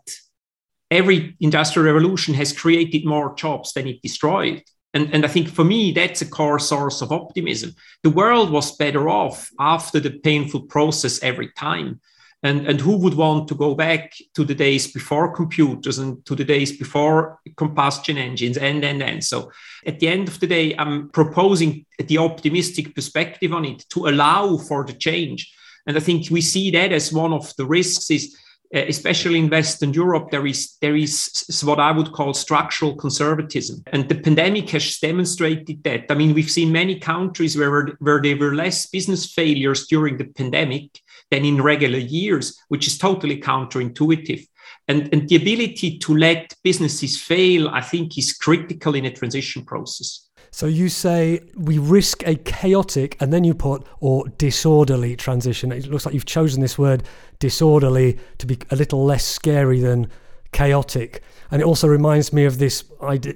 every 0.91 1.35
industrial 1.39 1.91
revolution 1.91 2.35
has 2.35 2.53
created 2.53 3.03
more 3.03 3.33
jobs 3.33 3.73
than 3.73 3.87
it 3.87 4.03
destroyed. 4.03 4.61
And, 4.93 5.11
and 5.11 5.25
I 5.25 5.27
think 5.27 5.49
for 5.49 5.63
me, 5.63 5.91
that's 5.91 6.21
a 6.21 6.29
core 6.29 6.59
source 6.59 7.01
of 7.01 7.11
optimism. 7.11 7.73
The 8.03 8.11
world 8.11 8.51
was 8.51 8.77
better 8.77 9.09
off 9.09 9.49
after 9.59 9.99
the 9.99 10.19
painful 10.19 10.61
process 10.61 11.21
every 11.23 11.49
time. 11.57 11.99
And, 12.41 12.67
and 12.67 12.79
who 12.79 12.95
would 12.95 13.15
want 13.15 13.49
to 13.49 13.55
go 13.55 13.75
back 13.75 14.13
to 14.35 14.45
the 14.45 14.55
days 14.55 14.87
before 14.87 15.35
computers 15.35 15.99
and 15.99 16.25
to 16.25 16.35
the 16.35 16.45
days 16.45 16.77
before 16.77 17.37
combustion 17.57 18.17
engines 18.17 18.57
and 18.57 18.85
and 18.85 19.03
and. 19.03 19.21
So 19.21 19.51
at 19.85 19.99
the 19.99 20.07
end 20.07 20.29
of 20.29 20.39
the 20.39 20.47
day 20.47 20.73
i'm 20.77 21.09
proposing 21.09 21.85
the 21.97 22.17
optimistic 22.17 22.95
perspective 22.95 23.51
on 23.51 23.65
it 23.65 23.83
to 23.89 24.07
allow 24.07 24.55
for 24.55 24.85
the 24.85 24.93
change. 24.93 25.53
And 25.85 25.97
i 25.97 25.99
think 25.99 26.31
we 26.31 26.39
see 26.39 26.71
that 26.71 26.93
as 26.93 27.11
one 27.11 27.33
of 27.33 27.53
the 27.57 27.65
risks 27.65 28.09
is 28.09 28.37
Uh, 28.75 28.85
especially 28.87 29.39
in 29.39 29.49
Western 29.49 29.91
Europe, 29.93 30.29
there 30.29 30.45
is 30.45 30.77
there 30.79 30.95
is 30.95 31.59
what 31.63 31.79
I 31.79 31.91
would 31.91 32.11
call 32.11 32.35
structural 32.35 32.95
conservatism, 32.95 33.81
and 33.87 34.07
the 34.07 34.21
pandemic 34.21 34.69
has 34.69 34.99
demonstrated 34.99 35.83
that. 35.83 36.05
I 36.11 36.13
mean, 36.13 36.35
we've 36.35 36.51
seen 36.51 36.71
many 36.71 36.99
countries 36.99 37.57
where 37.57 37.87
where 37.99 38.21
there 38.21 38.37
were 38.37 38.53
less 38.53 38.85
business 38.85 39.33
failures 39.33 39.87
during 39.87 40.17
the 40.17 40.25
pandemic 40.25 41.01
than 41.31 41.45
in 41.45 41.63
regular 41.63 41.97
years, 41.97 42.59
which 42.67 42.85
is 42.85 42.97
totally 42.97 43.41
counterintuitive. 43.41 44.45
And, 44.87 45.09
and 45.13 45.29
the 45.29 45.35
ability 45.35 45.99
to 45.99 46.17
let 46.17 46.53
businesses 46.63 47.21
fail, 47.21 47.69
I 47.69 47.81
think, 47.81 48.17
is 48.17 48.33
critical 48.33 48.95
in 48.95 49.05
a 49.05 49.11
transition 49.11 49.63
process. 49.63 50.28
So 50.51 50.65
you 50.65 50.89
say 50.89 51.41
we 51.55 51.77
risk 51.77 52.25
a 52.25 52.35
chaotic, 52.35 53.17
and 53.19 53.31
then 53.31 53.43
you 53.43 53.53
put 53.53 53.85
or 53.99 54.27
disorderly 54.37 55.15
transition. 55.15 55.71
It 55.71 55.87
looks 55.87 56.05
like 56.05 56.13
you've 56.13 56.25
chosen 56.25 56.61
this 56.61 56.77
word 56.77 57.03
disorderly 57.39 58.17
to 58.39 58.45
be 58.45 58.57
a 58.69 58.75
little 58.75 59.05
less 59.05 59.25
scary 59.25 59.79
than 59.79 60.09
chaotic. 60.51 61.21
And 61.51 61.61
it 61.61 61.65
also 61.65 61.87
reminds 61.87 62.31
me 62.31 62.45
of 62.45 62.59
this 62.59 62.83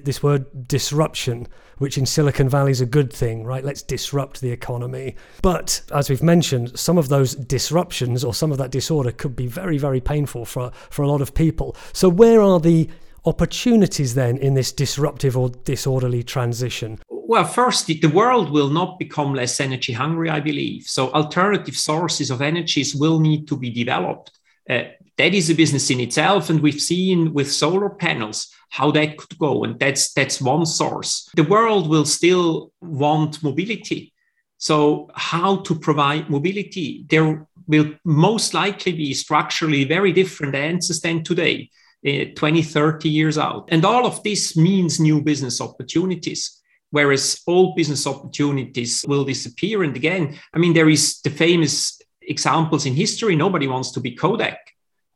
this 0.04 0.22
word 0.22 0.68
disruption, 0.68 1.48
which 1.78 1.98
in 1.98 2.06
Silicon 2.06 2.48
Valley 2.48 2.70
is 2.70 2.80
a 2.80 2.86
good 2.86 3.12
thing, 3.12 3.44
right? 3.44 3.64
Let's 3.64 3.82
disrupt 3.82 4.40
the 4.40 4.50
economy. 4.50 5.16
But 5.42 5.82
as 5.92 6.08
we've 6.08 6.22
mentioned, 6.22 6.78
some 6.78 6.98
of 6.98 7.08
those 7.08 7.34
disruptions 7.34 8.24
or 8.24 8.32
some 8.32 8.52
of 8.52 8.58
that 8.58 8.70
disorder 8.70 9.10
could 9.10 9.34
be 9.34 9.46
very, 9.46 9.78
very 9.78 10.00
painful 10.00 10.44
for 10.44 10.70
for 10.90 11.02
a 11.02 11.08
lot 11.08 11.20
of 11.20 11.34
people. 11.34 11.76
So 11.92 12.08
where 12.08 12.40
are 12.40 12.60
the 12.60 12.88
opportunities 13.24 14.14
then 14.14 14.36
in 14.36 14.54
this 14.54 14.72
disruptive 14.72 15.36
or 15.36 15.50
disorderly 15.50 16.22
transition? 16.22 16.98
Well, 17.08 17.44
first, 17.44 17.86
the 17.86 18.06
world 18.06 18.50
will 18.50 18.68
not 18.68 18.98
become 18.98 19.34
less 19.34 19.58
energy 19.58 19.92
hungry, 19.92 20.28
I 20.28 20.40
believe. 20.40 20.82
So, 20.82 21.10
alternative 21.12 21.76
sources 21.76 22.30
of 22.30 22.42
energies 22.42 22.94
will 22.94 23.18
need 23.18 23.48
to 23.48 23.56
be 23.56 23.70
developed. 23.70 24.30
Uh, 24.68 24.82
that 25.16 25.32
is 25.32 25.48
a 25.48 25.54
business 25.54 25.90
in 25.90 26.00
itself, 26.00 26.50
and 26.50 26.60
we've 26.60 26.80
seen 26.80 27.32
with 27.32 27.50
solar 27.50 27.88
panels 27.88 28.48
how 28.70 28.90
that 28.90 29.16
could 29.16 29.38
go, 29.38 29.64
and 29.64 29.78
that's 29.78 30.12
that's 30.12 30.40
one 30.40 30.66
source. 30.66 31.28
The 31.34 31.44
world 31.44 31.88
will 31.88 32.04
still 32.04 32.72
want 32.80 33.42
mobility. 33.42 34.12
So, 34.58 35.10
how 35.14 35.56
to 35.62 35.74
provide 35.74 36.28
mobility? 36.28 37.04
There 37.08 37.46
will 37.66 37.92
most 38.04 38.52
likely 38.54 38.92
be 38.92 39.14
structurally 39.14 39.84
very 39.84 40.12
different 40.12 40.54
answers 40.54 41.00
than 41.00 41.24
today. 41.24 41.70
Uh, 42.06 42.26
20, 42.36 42.60
30 42.60 43.08
years 43.08 43.38
out. 43.38 43.66
And 43.70 43.82
all 43.82 44.04
of 44.04 44.22
this 44.22 44.58
means 44.58 45.00
new 45.00 45.22
business 45.22 45.58
opportunities, 45.58 46.60
whereas 46.90 47.40
old 47.46 47.76
business 47.76 48.06
opportunities 48.06 49.06
will 49.08 49.24
disappear. 49.24 49.82
And 49.82 49.96
again, 49.96 50.38
I 50.52 50.58
mean, 50.58 50.74
there 50.74 50.90
is 50.90 51.22
the 51.22 51.30
famous 51.30 51.98
examples 52.20 52.84
in 52.84 52.92
history. 52.92 53.36
Nobody 53.36 53.66
wants 53.66 53.90
to 53.92 54.00
be 54.00 54.10
Kodak. 54.10 54.58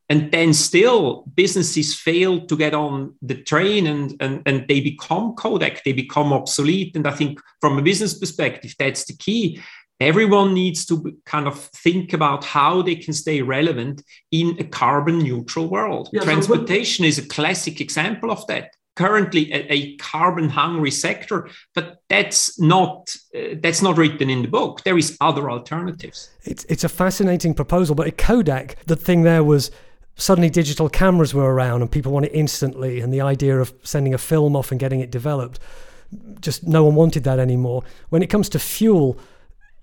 And 0.09 0.33
then 0.33 0.54
still 0.54 1.25
businesses 1.35 1.95
fail 1.95 2.47
to 2.47 2.57
get 2.57 2.73
on 2.73 3.16
the 3.21 3.42
train 3.42 3.87
and, 3.87 4.16
and, 4.21 4.40
and 4.47 4.66
they 4.66 4.80
become 4.80 5.35
Kodak, 5.35 5.85
they 5.85 5.92
become 5.92 6.33
obsolete. 6.33 6.97
And 6.97 7.07
I 7.07 7.11
think 7.11 7.38
from 7.61 7.76
a 7.76 7.83
business 7.83 8.18
perspective, 8.18 8.75
that's 8.78 9.04
the 9.04 9.12
key 9.12 9.61
everyone 10.00 10.55
needs 10.55 10.87
to 10.87 11.17
kind 11.25 11.47
of 11.47 11.59
think 11.59 12.12
about 12.12 12.45
how 12.45 12.83
they 12.83 12.95
can 12.95 13.12
stay 13.12 13.43
relevant 13.43 14.02
in 14.31 14.57
a 14.59 14.64
carbon 14.64 15.19
neutral 15.19 15.69
world. 15.69 16.09
Yeah, 16.12 16.23
Transportation 16.23 17.05
so 17.05 17.09
is 17.09 17.19
a 17.19 17.26
classic 17.26 17.81
example 17.81 18.31
of 18.31 18.47
that. 18.47 18.71
Currently, 18.97 19.52
a, 19.52 19.73
a 19.73 19.97
carbon 19.97 20.49
hungry 20.49 20.90
sector, 20.90 21.49
but 21.73 21.99
that's 22.09 22.59
not 22.59 23.14
uh, 23.33 23.55
that's 23.62 23.81
not 23.81 23.97
written 23.97 24.28
in 24.28 24.43
the 24.43 24.49
book. 24.49 24.83
There 24.83 24.99
is 24.99 25.17
other 25.21 25.49
alternatives. 25.50 26.31
It's 26.43 26.64
it's 26.64 26.83
a 26.83 26.88
fascinating 26.88 27.55
proposal, 27.55 27.95
but 27.95 28.09
at 28.09 28.19
Kodak, 28.19 28.76
the 28.87 28.97
thing 28.97 29.23
there 29.23 29.45
was 29.45 29.71
suddenly 30.17 30.50
digital 30.50 30.88
cameras 30.88 31.33
were 31.33 31.55
around 31.55 31.81
and 31.81 31.93
people 31.93 32.11
wanted 32.11 32.33
instantly, 32.33 33.00
and 33.00 33.14
the 33.14 33.21
idea 33.21 33.61
of 33.61 33.73
sending 33.85 34.14
a 34.14 34.19
film 34.19 34.57
off 34.57 34.73
and 34.73 34.81
getting 34.81 34.99
it 34.99 35.12
developed, 35.12 35.61
just 36.40 36.67
no 36.67 36.83
one 36.83 36.97
wanted 36.97 37.23
that 37.23 37.38
anymore. 37.38 37.85
When 38.09 38.21
it 38.21 38.28
comes 38.28 38.49
to 38.49 38.59
fuel 38.59 39.17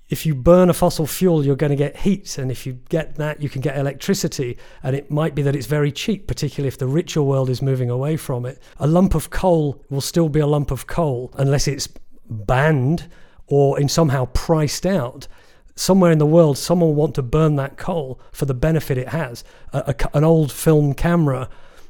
if 0.08 0.26
you 0.26 0.36
burn 0.36 0.70
a 0.70 0.74
fossil 0.74 1.08
fuel, 1.08 1.44
you're 1.44 1.56
going 1.56 1.72
to 1.72 1.76
get 1.76 1.98
heat. 1.98 2.38
And 2.38 2.52
if 2.52 2.66
you 2.66 2.74
get 2.90 3.16
that, 3.16 3.42
you 3.42 3.50
can 3.50 3.62
get 3.62 3.78
electricity. 3.78 4.58
And 4.84 4.96
it 4.96 5.10
might 5.10 5.34
be 5.34 5.42
that 5.42 5.56
it's 5.56 5.66
very 5.66 5.92
cheap, 5.92 6.28
particularly 6.28 6.68
if 6.68 6.78
the 6.78 6.88
richer 6.88 7.24
world 7.24 7.50
is 7.50 7.62
moving 7.62 7.90
away 7.90 8.16
from 8.16 8.46
it. 8.46 8.62
A 8.78 8.86
lump 8.86 9.16
of 9.16 9.32
coal 9.32 9.84
will 9.90 10.02
still 10.02 10.30
be 10.30 10.40
a 10.40 10.48
lump 10.48 10.70
of 10.70 10.86
coal 10.86 11.32
unless 11.38 11.68
it's 11.68 11.90
banned 12.30 13.10
or 13.48 13.80
in 13.80 13.90
somehow 13.90 14.26
priced 14.26 14.86
out. 14.86 15.28
Somewhere 15.76 16.12
in 16.12 16.20
the 16.20 16.26
world, 16.26 16.58
someone 16.58 16.90
will 16.90 16.96
want 16.96 17.16
to 17.16 17.24
burn 17.24 17.56
that 17.56 17.78
coal 17.78 18.20
for 18.32 18.46
the 18.46 18.54
benefit 18.54 18.98
it 18.98 19.10
has. 19.10 19.44
A, 19.74 19.96
a, 20.00 20.18
an 20.18 20.24
old 20.24 20.52
film 20.52 20.94
camera, 20.94 21.50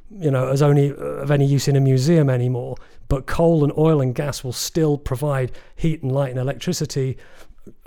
you 0.10 0.32
know, 0.32 0.48
is 0.50 0.62
only 0.62 0.96
of 0.96 1.32
any 1.32 1.46
use 1.46 1.68
in 1.68 1.76
a 1.76 1.82
museum 1.82 2.30
anymore. 2.30 2.78
But 3.10 3.28
coal 3.28 3.64
and 3.64 3.74
oil 3.78 4.02
and 4.02 4.16
gas 4.16 4.44
will 4.44 4.54
still 4.54 4.98
provide 4.98 5.52
heat 5.76 6.02
and 6.02 6.12
light 6.12 6.32
and 6.32 6.40
electricity 6.40 7.18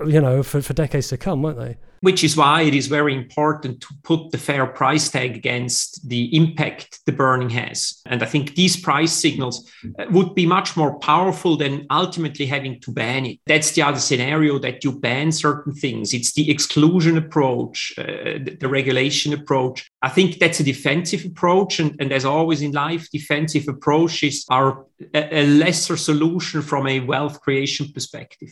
you 0.06 0.20
know, 0.20 0.42
for, 0.42 0.62
for 0.62 0.72
decades 0.72 1.08
to 1.08 1.16
come, 1.16 1.42
won't 1.42 1.58
they? 1.58 1.76
Which 2.00 2.22
is 2.22 2.36
why 2.36 2.62
it 2.62 2.74
is 2.74 2.86
very 2.86 3.12
important 3.12 3.80
to 3.80 3.88
put 4.04 4.30
the 4.30 4.38
fair 4.38 4.66
price 4.66 5.08
tag 5.10 5.34
against 5.34 6.08
the 6.08 6.34
impact 6.36 7.00
the 7.06 7.12
burning 7.12 7.50
has. 7.50 8.00
And 8.06 8.22
I 8.22 8.26
think 8.26 8.54
these 8.54 8.76
price 8.76 9.12
signals 9.12 9.68
uh, 9.98 10.04
would 10.10 10.36
be 10.36 10.46
much 10.46 10.76
more 10.76 10.96
powerful 11.00 11.56
than 11.56 11.86
ultimately 11.90 12.46
having 12.46 12.80
to 12.82 12.92
ban 12.92 13.26
it. 13.26 13.40
That's 13.46 13.72
the 13.72 13.82
other 13.82 13.98
scenario 13.98 14.60
that 14.60 14.84
you 14.84 14.92
ban 14.92 15.32
certain 15.32 15.74
things. 15.74 16.14
It's 16.14 16.34
the 16.34 16.48
exclusion 16.48 17.18
approach, 17.18 17.92
uh, 17.98 18.38
the, 18.60 18.68
regulation 18.68 19.32
approach. 19.32 19.90
I 20.02 20.08
think 20.08 20.38
that's 20.38 20.60
a 20.60 20.64
defensive 20.64 21.24
approach. 21.24 21.80
And, 21.80 21.96
and 21.98 22.12
as 22.12 22.24
always 22.24 22.62
in 22.62 22.70
life, 22.70 23.08
defensive 23.10 23.66
approaches 23.66 24.44
are 24.50 24.84
a, 25.14 25.40
a 25.40 25.46
lesser 25.46 25.96
solution 25.96 26.62
from 26.62 26.86
a 26.86 27.00
wealth 27.00 27.40
creation 27.40 27.90
perspective. 27.92 28.50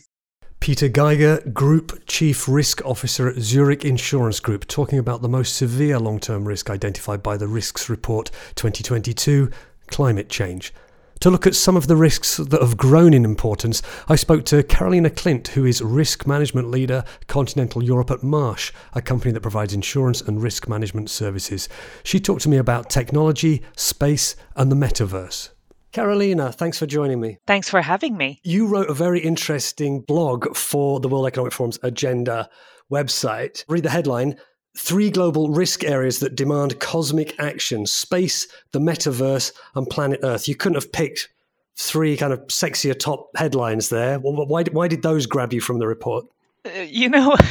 Peter 0.67 0.89
Giger, 0.89 1.53
Group 1.53 2.05
Chief 2.07 2.45
Risk 2.45 2.85
Officer 2.85 3.29
at 3.29 3.37
Zurich 3.37 3.85
Insurance 3.85 4.41
Group, 4.41 4.67
talking 4.67 4.99
about 4.99 5.21
the 5.21 5.29
most 5.29 5.55
severe 5.55 5.97
long 5.97 6.19
term 6.19 6.45
risk 6.45 6.69
identified 6.69 7.23
by 7.23 7.37
the 7.37 7.47
Risks 7.47 7.89
Report 7.89 8.29
2022 8.55 9.49
climate 9.87 10.27
change. 10.27 10.73
To 11.21 11.29
look 11.29 11.47
at 11.47 11.55
some 11.55 11.77
of 11.77 11.87
the 11.87 11.95
risks 11.95 12.35
that 12.35 12.61
have 12.61 12.75
grown 12.75 13.13
in 13.13 13.23
importance, 13.23 13.81
I 14.09 14.17
spoke 14.17 14.43
to 14.47 14.61
Carolina 14.61 15.09
Klint, 15.09 15.47
who 15.47 15.63
is 15.63 15.81
Risk 15.81 16.27
Management 16.27 16.69
Leader 16.69 17.05
Continental 17.27 17.81
Europe 17.81 18.11
at 18.11 18.21
Marsh, 18.21 18.73
a 18.91 19.01
company 19.01 19.31
that 19.31 19.39
provides 19.39 19.73
insurance 19.73 20.19
and 20.19 20.43
risk 20.43 20.67
management 20.67 21.09
services. 21.09 21.69
She 22.03 22.19
talked 22.19 22.41
to 22.41 22.49
me 22.49 22.57
about 22.57 22.89
technology, 22.89 23.63
space, 23.77 24.35
and 24.57 24.69
the 24.69 24.75
metaverse. 24.75 25.51
Carolina, 25.97 26.51
thanks 26.51 26.77
for 26.77 26.85
joining 26.85 27.19
me. 27.19 27.39
Thanks 27.47 27.69
for 27.69 27.81
having 27.81 28.15
me. 28.15 28.39
You 28.43 28.67
wrote 28.67 28.87
a 28.87 28.93
very 28.93 29.19
interesting 29.19 30.01
blog 30.01 30.55
for 30.55 30.99
the 30.99 31.07
World 31.07 31.25
Economic 31.25 31.53
Forum's 31.53 31.79
Agenda 31.81 32.47
website. 32.91 33.65
Read 33.67 33.81
the 33.81 33.89
headline 33.89 34.35
three 34.77 35.09
global 35.09 35.49
risk 35.49 35.83
areas 35.83 36.19
that 36.19 36.35
demand 36.35 36.79
cosmic 36.79 37.33
action 37.39 37.87
space, 37.87 38.47
the 38.73 38.79
metaverse, 38.79 39.51
and 39.73 39.89
planet 39.89 40.19
Earth. 40.21 40.47
You 40.47 40.53
couldn't 40.53 40.75
have 40.75 40.91
picked 40.91 41.29
three 41.75 42.15
kind 42.15 42.31
of 42.31 42.41
sexier 42.41 42.97
top 42.97 43.31
headlines 43.35 43.89
there. 43.89 44.19
Why, 44.19 44.65
why 44.71 44.87
did 44.87 45.01
those 45.01 45.25
grab 45.25 45.51
you 45.51 45.61
from 45.61 45.79
the 45.79 45.87
report? 45.87 46.25
You 46.87 47.09
know, 47.09 47.35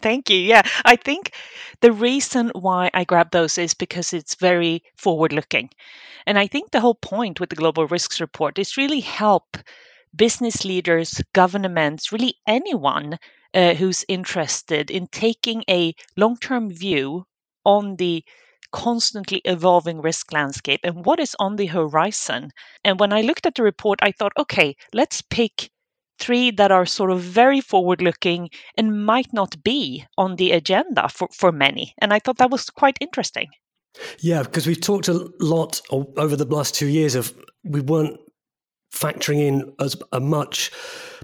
thank 0.00 0.30
you. 0.30 0.38
Yeah, 0.38 0.62
I 0.84 0.96
think 0.96 1.32
the 1.80 1.92
reason 1.92 2.50
why 2.54 2.90
I 2.94 3.04
grab 3.04 3.30
those 3.30 3.58
is 3.58 3.74
because 3.74 4.12
it's 4.12 4.34
very 4.34 4.82
forward 4.96 5.32
looking. 5.32 5.70
And 6.26 6.38
I 6.38 6.46
think 6.46 6.70
the 6.70 6.80
whole 6.80 6.94
point 6.96 7.40
with 7.40 7.50
the 7.50 7.56
Global 7.56 7.86
Risks 7.86 8.20
Report 8.20 8.58
is 8.58 8.76
really 8.76 9.00
help 9.00 9.56
business 10.16 10.64
leaders, 10.64 11.20
governments, 11.34 12.12
really 12.12 12.36
anyone 12.46 13.18
uh, 13.54 13.74
who's 13.74 14.04
interested 14.08 14.90
in 14.90 15.08
taking 15.08 15.64
a 15.70 15.94
long 16.16 16.36
term 16.38 16.70
view 16.70 17.26
on 17.64 17.96
the 17.96 18.24
constantly 18.72 19.42
evolving 19.44 20.00
risk 20.00 20.32
landscape 20.32 20.80
and 20.84 21.04
what 21.04 21.20
is 21.20 21.36
on 21.38 21.56
the 21.56 21.66
horizon. 21.66 22.50
And 22.84 23.00
when 23.00 23.12
I 23.12 23.22
looked 23.22 23.46
at 23.46 23.54
the 23.56 23.62
report, 23.62 24.00
I 24.02 24.12
thought, 24.12 24.32
okay, 24.38 24.76
let's 24.92 25.22
pick 25.22 25.70
three 26.18 26.50
that 26.52 26.70
are 26.70 26.86
sort 26.86 27.10
of 27.10 27.20
very 27.20 27.60
forward 27.60 28.02
looking 28.02 28.50
and 28.76 29.04
might 29.04 29.32
not 29.32 29.62
be 29.62 30.04
on 30.16 30.36
the 30.36 30.52
agenda 30.52 31.08
for, 31.08 31.28
for 31.32 31.52
many. 31.52 31.94
And 31.98 32.12
I 32.12 32.18
thought 32.18 32.38
that 32.38 32.50
was 32.50 32.70
quite 32.70 32.98
interesting. 33.00 33.48
Yeah, 34.20 34.42
because 34.42 34.66
we've 34.66 34.80
talked 34.80 35.08
a 35.08 35.28
lot 35.40 35.80
over 35.90 36.36
the 36.36 36.44
last 36.44 36.74
two 36.74 36.86
years 36.86 37.14
of 37.14 37.34
we 37.64 37.80
weren't 37.80 38.18
factoring 38.94 39.40
in 39.40 39.72
as 39.80 39.96
a 40.12 40.20
much 40.20 40.70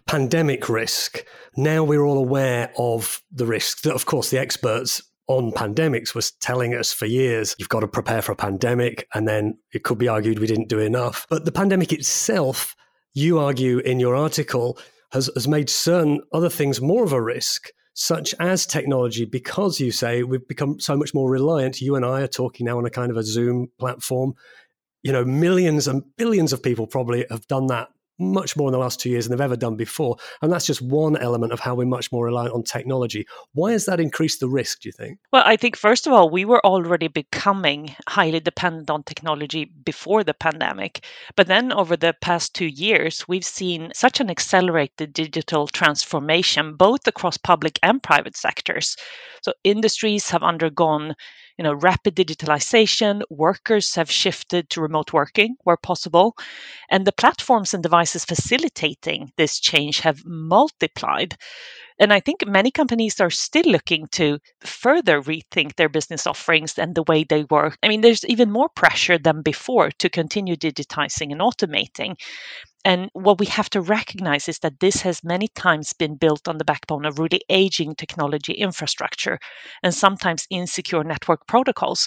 pandemic 0.06 0.68
risk. 0.68 1.24
Now 1.56 1.84
we're 1.84 2.04
all 2.04 2.18
aware 2.18 2.72
of 2.78 3.22
the 3.32 3.46
risk 3.46 3.82
that, 3.82 3.94
of 3.94 4.06
course, 4.06 4.30
the 4.30 4.40
experts 4.40 5.02
on 5.26 5.52
pandemics 5.52 6.14
was 6.14 6.32
telling 6.32 6.74
us 6.74 6.92
for 6.92 7.06
years 7.06 7.56
you've 7.58 7.70
got 7.70 7.80
to 7.80 7.88
prepare 7.88 8.20
for 8.20 8.32
a 8.32 8.36
pandemic. 8.36 9.08
And 9.14 9.26
then 9.26 9.58
it 9.72 9.82
could 9.82 9.98
be 9.98 10.08
argued 10.08 10.38
we 10.38 10.46
didn't 10.46 10.68
do 10.68 10.80
enough. 10.80 11.26
But 11.30 11.44
the 11.44 11.52
pandemic 11.52 11.92
itself, 11.92 12.76
you 13.14 13.38
argue 13.38 13.78
in 13.78 14.00
your 14.00 14.16
article, 14.16 14.78
has, 15.12 15.30
has 15.34 15.46
made 15.46 15.70
certain 15.70 16.20
other 16.32 16.50
things 16.50 16.80
more 16.80 17.04
of 17.04 17.12
a 17.12 17.22
risk 17.22 17.70
such 17.94 18.34
as 18.40 18.66
technology, 18.66 19.24
because 19.24 19.78
you 19.78 19.92
say 19.92 20.24
we've 20.24 20.48
become 20.48 20.80
so 20.80 20.96
much 20.96 21.14
more 21.14 21.30
reliant. 21.30 21.80
You 21.80 21.94
and 21.94 22.04
I 22.04 22.22
are 22.22 22.26
talking 22.26 22.66
now 22.66 22.76
on 22.76 22.84
a 22.84 22.90
kind 22.90 23.12
of 23.12 23.16
a 23.16 23.22
Zoom 23.22 23.70
platform. 23.78 24.34
You 25.04 25.12
know, 25.12 25.24
millions 25.24 25.86
and 25.86 26.02
billions 26.16 26.52
of 26.52 26.60
people 26.60 26.88
probably 26.88 27.24
have 27.30 27.46
done 27.46 27.68
that 27.68 27.90
much 28.18 28.56
more 28.56 28.68
in 28.68 28.72
the 28.72 28.78
last 28.78 29.00
two 29.00 29.10
years 29.10 29.26
than 29.26 29.36
they've 29.36 29.44
ever 29.44 29.56
done 29.56 29.76
before. 29.76 30.16
And 30.42 30.52
that's 30.52 30.66
just 30.66 30.82
one 30.82 31.16
element 31.16 31.52
of 31.52 31.60
how 31.60 31.74
we're 31.74 31.86
much 31.86 32.12
more 32.12 32.24
reliant 32.24 32.54
on 32.54 32.62
technology. 32.62 33.26
Why 33.52 33.72
has 33.72 33.86
that 33.86 34.00
increased 34.00 34.40
the 34.40 34.48
risk, 34.48 34.80
do 34.80 34.88
you 34.88 34.92
think? 34.92 35.18
Well, 35.32 35.42
I 35.44 35.56
think, 35.56 35.76
first 35.76 36.06
of 36.06 36.12
all, 36.12 36.30
we 36.30 36.44
were 36.44 36.64
already 36.64 37.08
becoming 37.08 37.94
highly 38.08 38.40
dependent 38.40 38.90
on 38.90 39.02
technology 39.02 39.64
before 39.84 40.24
the 40.24 40.34
pandemic. 40.34 41.04
But 41.36 41.48
then 41.48 41.72
over 41.72 41.96
the 41.96 42.14
past 42.20 42.54
two 42.54 42.66
years, 42.66 43.26
we've 43.26 43.44
seen 43.44 43.90
such 43.94 44.20
an 44.20 44.30
accelerated 44.30 45.12
digital 45.12 45.66
transformation, 45.66 46.76
both 46.76 47.06
across 47.06 47.36
public 47.36 47.78
and 47.82 48.02
private 48.02 48.36
sectors. 48.36 48.96
So 49.42 49.52
industries 49.64 50.30
have 50.30 50.42
undergone 50.42 51.14
you 51.58 51.62
know 51.64 51.74
rapid 51.74 52.14
digitalization 52.16 53.22
workers 53.30 53.94
have 53.94 54.10
shifted 54.10 54.68
to 54.70 54.80
remote 54.80 55.12
working 55.12 55.56
where 55.64 55.76
possible 55.76 56.36
and 56.90 57.06
the 57.06 57.12
platforms 57.12 57.74
and 57.74 57.82
devices 57.82 58.24
facilitating 58.24 59.32
this 59.36 59.60
change 59.60 60.00
have 60.00 60.24
multiplied 60.24 61.36
and 61.98 62.12
I 62.12 62.20
think 62.20 62.46
many 62.46 62.70
companies 62.70 63.20
are 63.20 63.30
still 63.30 63.66
looking 63.66 64.08
to 64.12 64.38
further 64.64 65.22
rethink 65.22 65.76
their 65.76 65.88
business 65.88 66.26
offerings 66.26 66.76
and 66.76 66.94
the 66.94 67.04
way 67.04 67.22
they 67.22 67.44
work. 67.44 67.78
I 67.82 67.88
mean, 67.88 68.00
there's 68.00 68.24
even 68.24 68.50
more 68.50 68.68
pressure 68.68 69.16
than 69.16 69.42
before 69.42 69.90
to 70.00 70.10
continue 70.10 70.56
digitizing 70.56 71.30
and 71.30 71.40
automating. 71.40 72.16
And 72.84 73.08
what 73.14 73.38
we 73.38 73.46
have 73.46 73.70
to 73.70 73.80
recognize 73.80 74.48
is 74.48 74.58
that 74.58 74.80
this 74.80 75.00
has 75.02 75.24
many 75.24 75.48
times 75.48 75.94
been 75.94 76.16
built 76.16 76.46
on 76.46 76.58
the 76.58 76.64
backbone 76.64 77.06
of 77.06 77.18
really 77.18 77.40
aging 77.48 77.94
technology 77.94 78.52
infrastructure 78.52 79.38
and 79.82 79.94
sometimes 79.94 80.46
insecure 80.50 81.02
network 81.02 81.46
protocols. 81.46 82.06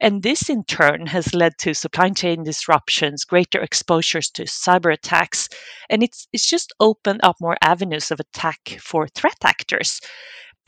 And 0.00 0.22
this 0.22 0.48
in 0.48 0.64
turn 0.64 1.06
has 1.06 1.34
led 1.34 1.58
to 1.58 1.74
supply 1.74 2.10
chain 2.10 2.44
disruptions, 2.44 3.24
greater 3.24 3.60
exposures 3.60 4.30
to 4.30 4.44
cyber 4.44 4.92
attacks, 4.92 5.48
and 5.90 6.02
it's, 6.02 6.28
it's 6.32 6.48
just 6.48 6.72
opened 6.78 7.20
up 7.22 7.36
more 7.40 7.56
avenues 7.62 8.10
of 8.10 8.20
attack 8.20 8.78
for 8.80 9.08
threat 9.08 9.38
actors. 9.44 10.00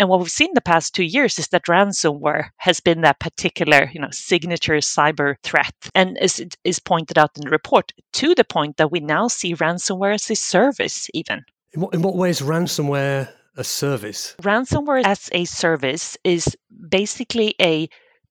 And 0.00 0.08
what 0.08 0.18
we've 0.18 0.30
seen 0.30 0.52
the 0.54 0.62
past 0.62 0.94
two 0.94 1.04
years 1.04 1.38
is 1.38 1.48
that 1.48 1.66
ransomware 1.66 2.48
has 2.56 2.80
been 2.80 3.02
that 3.02 3.20
particular, 3.20 3.90
you 3.92 4.00
know, 4.00 4.08
signature 4.10 4.76
cyber 4.76 5.36
threat. 5.42 5.74
And 5.94 6.16
as 6.16 6.40
it 6.40 6.56
is 6.64 6.78
pointed 6.78 7.18
out 7.18 7.32
in 7.36 7.44
the 7.44 7.50
report, 7.50 7.92
to 8.14 8.34
the 8.34 8.42
point 8.42 8.78
that 8.78 8.90
we 8.90 9.00
now 9.00 9.28
see 9.28 9.54
ransomware 9.54 10.14
as 10.14 10.30
a 10.30 10.36
service 10.36 11.10
even. 11.12 11.44
In 11.74 11.82
what, 11.82 11.92
in 11.92 12.00
what 12.00 12.16
way 12.16 12.30
is 12.30 12.40
ransomware 12.40 13.28
a 13.58 13.62
service? 13.62 14.36
Ransomware 14.40 15.04
as 15.04 15.28
a 15.32 15.44
service 15.44 16.16
is 16.24 16.56
basically 16.88 17.54
a 17.60 17.86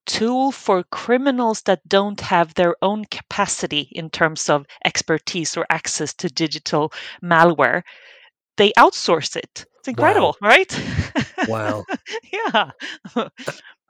tool 0.08 0.52
for 0.52 0.82
criminals 0.82 1.62
that 1.68 1.88
don't 1.88 2.20
have 2.20 2.56
their 2.56 2.76
own 2.82 3.06
capacity 3.06 3.90
in 3.92 4.10
terms 4.10 4.50
of 4.50 4.66
expertise 4.86 5.56
or 5.56 5.68
access 5.70 6.16
to 6.16 6.30
digital 6.30 6.92
malware. 7.24 7.84
They 8.58 8.72
outsource 8.72 9.36
it 9.36 9.68
incredible, 9.90 10.36
wow. 10.42 10.48
right? 10.48 10.82
Wow. 11.48 11.86
yeah. 12.34 12.72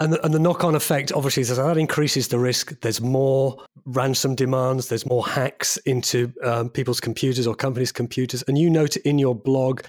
And 0.01 0.13
the, 0.13 0.25
and 0.25 0.33
the 0.33 0.39
knock 0.39 0.63
on 0.63 0.75
effect, 0.75 1.11
obviously, 1.11 1.41
is 1.41 1.55
that 1.55 1.77
increases 1.77 2.29
the 2.29 2.39
risk. 2.39 2.79
There's 2.81 3.01
more 3.01 3.57
ransom 3.85 4.35
demands, 4.35 4.87
there's 4.87 5.05
more 5.05 5.27
hacks 5.27 5.77
into 5.85 6.33
um, 6.43 6.69
people's 6.69 7.01
computers 7.01 7.45
or 7.45 7.55
companies' 7.55 7.91
computers. 7.91 8.43
And 8.43 8.57
you 8.57 8.69
note 8.69 8.95
in 8.97 9.19
your 9.19 9.35
blog 9.35 9.81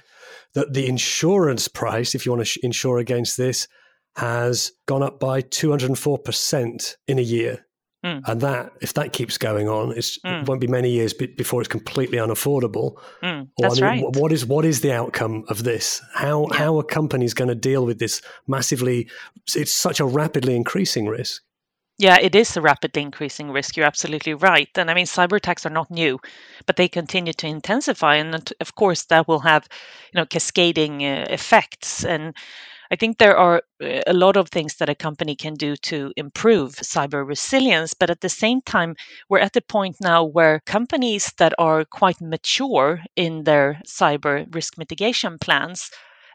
that 0.54 0.72
the 0.72 0.88
insurance 0.88 1.68
price, 1.68 2.14
if 2.14 2.26
you 2.26 2.32
want 2.32 2.40
to 2.40 2.46
sh- 2.46 2.58
insure 2.62 2.98
against 2.98 3.36
this, 3.36 3.68
has 4.16 4.72
gone 4.86 5.02
up 5.02 5.20
by 5.20 5.42
204% 5.42 6.96
in 7.06 7.18
a 7.18 7.22
year. 7.22 7.64
Mm. 8.04 8.22
And 8.26 8.40
that, 8.40 8.72
if 8.80 8.94
that 8.94 9.12
keeps 9.12 9.36
going 9.36 9.68
on, 9.68 9.90
mm. 9.90 10.42
it 10.42 10.48
won't 10.48 10.60
be 10.60 10.66
many 10.66 10.90
years 10.90 11.12
before 11.12 11.60
it's 11.60 11.68
completely 11.68 12.16
unaffordable. 12.16 12.96
Mm. 13.22 13.48
That's 13.58 13.82
I 13.82 13.94
mean, 13.96 14.04
right. 14.04 14.16
What 14.16 14.32
is 14.32 14.46
what 14.46 14.64
is 14.64 14.80
the 14.80 14.92
outcome 14.92 15.44
of 15.48 15.64
this? 15.64 16.00
How 16.14 16.46
yeah. 16.50 16.58
how 16.58 16.78
are 16.78 16.82
companies 16.82 17.34
going 17.34 17.48
to 17.48 17.54
deal 17.54 17.84
with 17.84 17.98
this 17.98 18.22
massively? 18.46 19.08
It's 19.54 19.74
such 19.74 20.00
a 20.00 20.06
rapidly 20.06 20.56
increasing 20.56 21.08
risk. 21.08 21.42
Yeah, 21.98 22.16
it 22.18 22.34
is 22.34 22.56
a 22.56 22.62
rapidly 22.62 23.02
increasing 23.02 23.50
risk. 23.50 23.76
You're 23.76 23.84
absolutely 23.84 24.32
right. 24.32 24.70
And 24.76 24.90
I 24.90 24.94
mean, 24.94 25.04
cyber 25.04 25.36
attacks 25.36 25.66
are 25.66 25.70
not 25.70 25.90
new, 25.90 26.18
but 26.64 26.76
they 26.76 26.88
continue 26.88 27.34
to 27.34 27.46
intensify, 27.46 28.16
and 28.16 28.50
of 28.58 28.74
course, 28.74 29.04
that 29.04 29.28
will 29.28 29.40
have, 29.40 29.68
you 30.10 30.18
know, 30.18 30.24
cascading 30.24 31.04
uh, 31.04 31.26
effects. 31.28 32.02
And 32.02 32.34
I 32.90 32.96
think 32.96 33.18
there 33.18 33.36
are 33.36 33.62
uh, 33.82 34.00
a 34.06 34.12
lot 34.12 34.36
of 34.36 34.48
things 34.48 34.76
that 34.76 34.88
a 34.88 34.94
company 34.94 35.34
can 35.36 35.54
do 35.54 35.76
to 35.76 36.12
improve 36.16 36.74
cyber 36.76 37.26
resilience. 37.26 37.94
But 37.94 38.10
at 38.10 38.20
the 38.20 38.28
same 38.28 38.60
time, 38.62 38.96
we're 39.28 39.38
at 39.40 39.52
the 39.54 39.60
point 39.62 39.96
now 40.00 40.24
where 40.24 40.60
companies 40.66 41.32
that 41.38 41.54
are 41.58 41.84
quite 41.84 42.20
mature 42.20 43.02
in 43.16 43.44
their 43.44 43.80
cyber 43.86 44.52
risk 44.54 44.76
mitigation 44.78 45.38
plans 45.38 45.90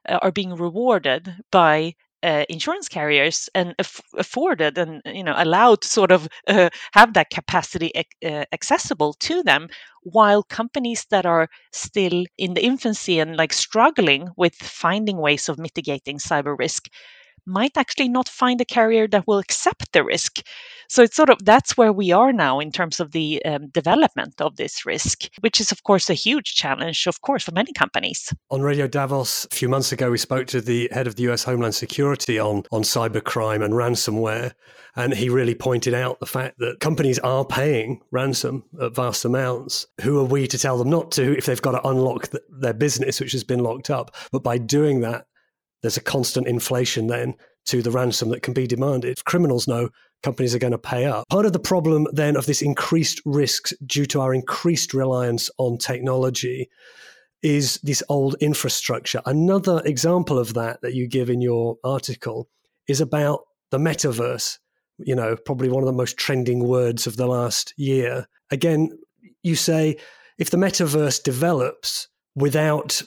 uh, 0.10 0.20
are 0.22 0.32
being 0.32 0.56
rewarded 0.56 1.36
by 1.52 1.96
uh, 2.26 2.46
insurance 2.50 2.90
carriers 2.90 3.50
and 3.56 3.76
aff- 3.80 4.02
afforded 4.18 4.78
and 4.78 5.02
you 5.06 5.24
know 5.24 5.36
allowed 5.38 5.82
to 5.82 5.88
sort 5.88 6.12
of 6.12 6.28
uh, 6.48 6.70
have 6.94 7.14
that 7.14 7.30
capacity 7.30 7.92
uh, 8.26 8.46
accessible 8.54 9.14
to 9.14 9.44
them 9.44 9.70
while 10.04 10.44
companies 10.44 11.06
that 11.12 11.26
are 11.26 11.48
still 11.72 12.26
in 12.38 12.54
the 12.56 12.66
infancy 12.66 13.20
and 13.20 13.38
like 13.38 13.54
struggling 13.54 14.30
with 14.38 14.56
finding 14.56 15.18
ways 15.18 15.50
of 15.50 15.60
mitigating 15.60 16.18
cyber 16.20 16.58
risk 16.58 16.90
might 17.46 17.78
actually 17.78 18.10
not 18.10 18.28
find 18.28 18.62
a 18.62 18.66
carrier 18.66 19.08
that 19.08 19.28
will 19.28 19.38
accept 19.38 19.92
the 19.94 20.04
risk. 20.04 20.42
So 20.88 21.04
it's 21.04 21.16
sort 21.16 21.30
of 21.30 21.44
that's 21.44 21.78
where 21.78 21.92
we 21.92 22.12
are 22.12 22.32
now 22.32 22.60
in 22.60 22.72
terms 22.72 23.00
of 23.00 23.12
the 23.12 23.44
um, 23.46 23.68
development 23.70 24.40
of 24.40 24.56
this 24.56 24.86
risk, 24.86 25.24
which 25.40 25.60
is, 25.60 25.72
of 25.72 25.84
course, 25.84 26.10
a 26.10 26.14
huge 26.14 26.56
challenge, 26.56 27.08
of 27.08 27.22
course, 27.22 27.44
for 27.44 27.52
many 27.52 27.74
companies. 27.74 28.34
On 28.52 28.62
Radio 28.62 28.88
Davos 28.88 29.46
a 29.52 29.56
few 29.56 29.70
months 29.70 29.92
ago, 29.92 30.12
we 30.12 30.18
spoke 30.18 30.48
to 30.48 30.62
the 30.62 30.90
head 30.92 31.08
of 31.08 31.16
the 31.16 31.24
US 31.30 31.44
Homeland 31.44 31.76
Security 31.76 32.40
on, 32.40 32.64
on 32.72 32.84
cybercrime 32.84 33.64
and 33.64 33.74
ransomware. 33.74 34.54
And 34.96 35.14
he 35.14 35.30
really 35.30 35.56
pointed 35.56 35.94
out 35.94 36.20
the 36.20 36.26
fact 36.26 36.60
that 36.60 36.80
companies 36.80 37.20
are 37.20 37.44
paying 37.44 38.02
ransom 38.12 38.64
at 38.82 38.96
vast 38.96 39.26
amounts. 39.26 39.88
Who 40.02 40.20
are 40.20 40.26
we 40.26 40.48
to 40.48 40.58
tell 40.58 40.78
them 40.78 40.90
not 40.90 41.12
to 41.14 41.38
if 41.38 41.46
they've 41.46 41.62
got 41.62 41.72
to 41.72 41.88
unlock 41.88 42.28
the, 42.28 42.42
their 42.50 42.74
business, 42.74 43.20
which 43.20 43.34
has 43.34 43.44
been 43.44 43.60
locked 43.60 43.90
up? 43.90 44.16
But 44.32 44.44
by 44.44 44.58
doing 44.58 45.02
that, 45.02 45.28
there's 45.86 45.98
a 45.98 46.02
constant 46.02 46.48
inflation 46.48 47.08
then 47.08 47.36
to 47.66 47.82
the 47.82 47.92
ransom 47.92 48.30
that 48.30 48.42
can 48.42 48.54
be 48.54 48.68
demanded. 48.68 49.24
Criminals 49.26 49.68
know 49.68 49.90
companies 50.24 50.56
are 50.56 50.60
going 50.60 50.72
to 50.72 50.78
pay 50.78 51.06
up. 51.06 51.28
Part 51.30 51.46
of 51.46 51.54
the 51.54 51.60
problem 51.60 52.08
then 52.12 52.36
of 52.36 52.48
this 52.48 52.62
increased 52.62 53.22
risks 53.26 53.74
due 53.86 54.06
to 54.08 54.22
our 54.22 54.34
increased 54.34 54.94
reliance 54.94 55.50
on 55.58 55.78
technology 55.78 56.70
is 57.44 57.80
this 57.84 58.02
old 58.10 58.36
infrastructure. 58.42 59.22
Another 59.26 59.82
example 59.86 60.40
of 60.40 60.56
that 60.56 60.82
that 60.82 60.96
you 60.96 61.08
give 61.08 61.30
in 61.30 61.42
your 61.42 61.78
article 61.84 62.50
is 62.88 63.02
about 63.02 63.42
the 63.70 63.78
metaverse, 63.78 64.58
you 64.98 65.16
know, 65.16 65.36
probably 65.36 65.70
one 65.70 65.84
of 65.84 65.88
the 65.88 65.94
most 65.94 66.18
trending 66.18 66.68
words 66.68 67.06
of 67.06 67.18
the 67.18 67.28
last 67.28 67.74
year. 67.78 68.28
Again, 68.50 68.98
you 69.44 69.56
say 69.56 69.98
if 70.40 70.50
the 70.50 70.58
metaverse 70.58 71.22
develops 71.22 72.08
without 72.36 73.04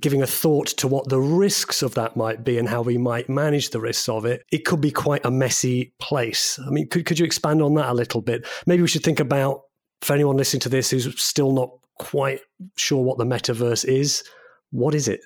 giving 0.00 0.22
a 0.22 0.26
thought 0.26 0.66
to 0.68 0.88
what 0.88 1.08
the 1.08 1.20
risks 1.20 1.82
of 1.82 1.94
that 1.94 2.16
might 2.16 2.44
be 2.44 2.58
and 2.58 2.68
how 2.68 2.82
we 2.82 2.98
might 2.98 3.28
manage 3.28 3.70
the 3.70 3.80
risks 3.80 4.08
of 4.08 4.24
it, 4.24 4.42
it 4.52 4.64
could 4.64 4.80
be 4.80 4.90
quite 4.90 5.24
a 5.24 5.30
messy 5.30 5.92
place. 5.98 6.58
I 6.66 6.70
mean, 6.70 6.88
could, 6.88 7.06
could 7.06 7.18
you 7.18 7.24
expand 7.24 7.62
on 7.62 7.74
that 7.74 7.88
a 7.88 7.94
little 7.94 8.20
bit? 8.20 8.46
Maybe 8.66 8.82
we 8.82 8.88
should 8.88 9.04
think 9.04 9.20
about, 9.20 9.62
for 10.02 10.12
anyone 10.12 10.36
listening 10.36 10.60
to 10.60 10.68
this 10.68 10.90
who's 10.90 11.20
still 11.20 11.52
not 11.52 11.70
quite 11.98 12.40
sure 12.76 13.02
what 13.02 13.16
the 13.16 13.24
metaverse 13.24 13.84
is, 13.86 14.22
what 14.70 14.94
is 14.94 15.08
it? 15.08 15.20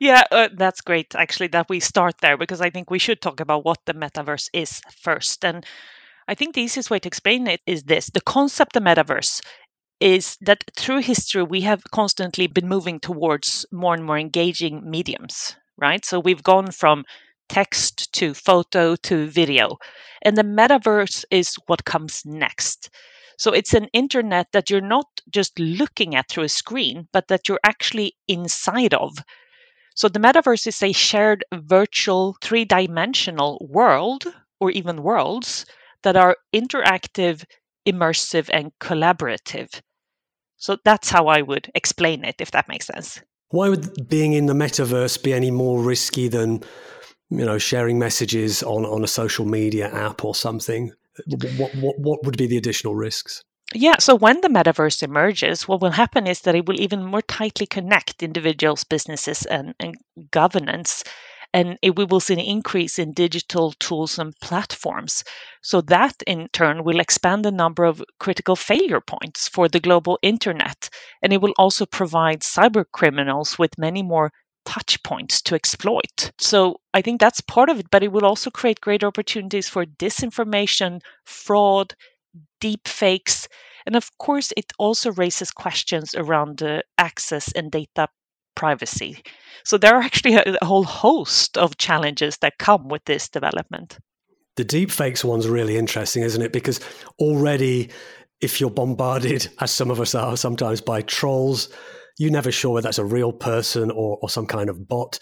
Yeah, 0.00 0.22
uh, 0.30 0.48
that's 0.56 0.80
great, 0.80 1.14
actually, 1.14 1.48
that 1.48 1.68
we 1.68 1.78
start 1.78 2.14
there 2.22 2.38
because 2.38 2.62
I 2.62 2.70
think 2.70 2.90
we 2.90 2.98
should 2.98 3.20
talk 3.20 3.40
about 3.40 3.66
what 3.66 3.78
the 3.84 3.92
metaverse 3.92 4.48
is 4.54 4.80
first. 5.02 5.44
And 5.44 5.66
I 6.26 6.34
think 6.34 6.54
the 6.54 6.62
easiest 6.62 6.90
way 6.90 6.98
to 6.98 7.08
explain 7.08 7.46
it 7.46 7.60
is 7.66 7.82
this 7.82 8.08
the 8.08 8.22
concept 8.22 8.76
of 8.76 8.82
metaverse 8.82 9.42
is 10.00 10.36
that 10.40 10.64
through 10.76 11.00
history, 11.00 11.42
we 11.42 11.60
have 11.62 11.82
constantly 11.92 12.46
been 12.46 12.68
moving 12.68 13.00
towards 13.00 13.66
more 13.72 13.94
and 13.94 14.04
more 14.04 14.18
engaging 14.18 14.88
mediums, 14.88 15.56
right? 15.76 16.04
So 16.04 16.20
we've 16.20 16.42
gone 16.42 16.70
from 16.70 17.04
text 17.48 18.12
to 18.14 18.34
photo 18.34 18.96
to 18.96 19.26
video, 19.26 19.78
and 20.22 20.36
the 20.36 20.42
metaverse 20.44 21.24
is 21.30 21.54
what 21.66 21.84
comes 21.84 22.22
next. 22.24 22.90
So 23.38 23.52
it's 23.52 23.74
an 23.74 23.88
internet 23.92 24.48
that 24.52 24.70
you're 24.70 24.80
not 24.80 25.06
just 25.30 25.58
looking 25.58 26.14
at 26.14 26.28
through 26.28 26.44
a 26.44 26.48
screen, 26.48 27.08
but 27.12 27.28
that 27.28 27.48
you're 27.48 27.60
actually 27.64 28.14
inside 28.28 28.94
of. 28.94 29.18
So 29.96 30.08
the 30.08 30.20
metaverse 30.20 30.66
is 30.68 30.82
a 30.82 30.92
shared 30.92 31.44
virtual 31.52 32.36
three 32.40 32.64
dimensional 32.64 33.58
world 33.68 34.24
or 34.60 34.70
even 34.70 35.02
worlds 35.02 35.66
that 36.02 36.16
are 36.16 36.36
interactive 36.54 37.44
immersive, 37.86 38.50
and 38.52 38.72
collaborative. 38.80 39.80
So 40.56 40.78
that's 40.84 41.10
how 41.10 41.26
I 41.26 41.42
would 41.42 41.70
explain 41.74 42.24
it, 42.24 42.36
if 42.38 42.50
that 42.52 42.68
makes 42.68 42.86
sense. 42.86 43.20
Why 43.50 43.68
would 43.68 44.08
being 44.08 44.32
in 44.32 44.46
the 44.46 44.54
metaverse 44.54 45.22
be 45.22 45.32
any 45.32 45.50
more 45.50 45.80
risky 45.80 46.28
than, 46.28 46.62
you 47.30 47.44
know, 47.44 47.58
sharing 47.58 47.98
messages 47.98 48.62
on, 48.62 48.84
on 48.84 49.04
a 49.04 49.08
social 49.08 49.44
media 49.44 49.92
app 49.92 50.24
or 50.24 50.34
something? 50.34 50.92
What, 51.26 51.74
what, 51.76 51.98
what 51.98 52.24
would 52.24 52.36
be 52.36 52.46
the 52.46 52.56
additional 52.56 52.94
risks? 52.94 53.44
Yeah, 53.72 53.98
so 53.98 54.14
when 54.14 54.40
the 54.40 54.48
metaverse 54.48 55.02
emerges, 55.02 55.66
what 55.66 55.80
will 55.80 55.90
happen 55.90 56.26
is 56.26 56.40
that 56.42 56.54
it 56.54 56.66
will 56.66 56.80
even 56.80 57.04
more 57.04 57.22
tightly 57.22 57.66
connect 57.66 58.22
individuals, 58.22 58.84
businesses, 58.84 59.46
and, 59.46 59.74
and 59.80 59.96
governance 60.30 61.02
and 61.54 61.78
it, 61.80 61.96
we 61.96 62.04
will 62.04 62.20
see 62.20 62.34
an 62.34 62.40
increase 62.40 62.98
in 62.98 63.14
digital 63.14 63.72
tools 63.78 64.18
and 64.18 64.34
platforms. 64.42 65.24
So 65.62 65.80
that 65.82 66.22
in 66.26 66.48
turn 66.52 66.84
will 66.84 67.00
expand 67.00 67.44
the 67.46 67.50
number 67.50 67.84
of 67.84 68.04
critical 68.20 68.56
failure 68.56 69.00
points 69.00 69.48
for 69.48 69.68
the 69.68 69.80
global 69.80 70.18
internet, 70.20 70.90
and 71.22 71.32
it 71.32 71.40
will 71.40 71.54
also 71.56 71.86
provide 71.86 72.40
cyber 72.40 72.84
criminals 72.92 73.58
with 73.58 73.78
many 73.78 74.02
more 74.02 74.32
touch 74.66 75.02
points 75.02 75.40
to 75.42 75.54
exploit. 75.54 76.32
So 76.38 76.80
I 76.92 77.00
think 77.00 77.20
that's 77.20 77.40
part 77.40 77.70
of 77.70 77.78
it, 77.78 77.86
but 77.90 78.02
it 78.02 78.12
will 78.12 78.26
also 78.26 78.50
create 78.50 78.80
great 78.82 79.04
opportunities 79.04 79.68
for 79.68 79.86
disinformation, 79.86 81.00
fraud, 81.24 81.94
deep 82.60 82.88
fakes, 82.88 83.48
and 83.86 83.96
of 83.96 84.10
course, 84.18 84.52
it 84.56 84.72
also 84.78 85.12
raises 85.12 85.50
questions 85.50 86.14
around 86.14 86.58
the 86.58 86.82
access 86.98 87.52
and 87.52 87.70
data 87.70 88.08
privacy. 88.54 89.22
So 89.64 89.78
there 89.78 89.94
are 89.94 90.02
actually 90.02 90.34
a, 90.34 90.56
a 90.60 90.64
whole 90.64 90.84
host 90.84 91.56
of 91.56 91.76
challenges 91.78 92.38
that 92.38 92.58
come 92.58 92.88
with 92.88 93.04
this 93.04 93.28
development. 93.28 93.98
The 94.56 94.64
deepfakes 94.64 95.24
one's 95.24 95.48
really 95.48 95.76
interesting, 95.76 96.22
isn't 96.22 96.42
it? 96.42 96.52
Because 96.52 96.80
already, 97.18 97.90
if 98.40 98.60
you're 98.60 98.70
bombarded, 98.70 99.48
as 99.60 99.70
some 99.70 99.90
of 99.90 100.00
us 100.00 100.14
are 100.14 100.36
sometimes, 100.36 100.80
by 100.80 101.02
trolls, 101.02 101.68
you're 102.18 102.30
never 102.30 102.52
sure 102.52 102.72
whether 102.74 102.86
that's 102.86 102.98
a 102.98 103.04
real 103.04 103.32
person 103.32 103.90
or, 103.90 104.18
or 104.22 104.28
some 104.28 104.46
kind 104.46 104.70
of 104.70 104.86
bot. 104.86 105.18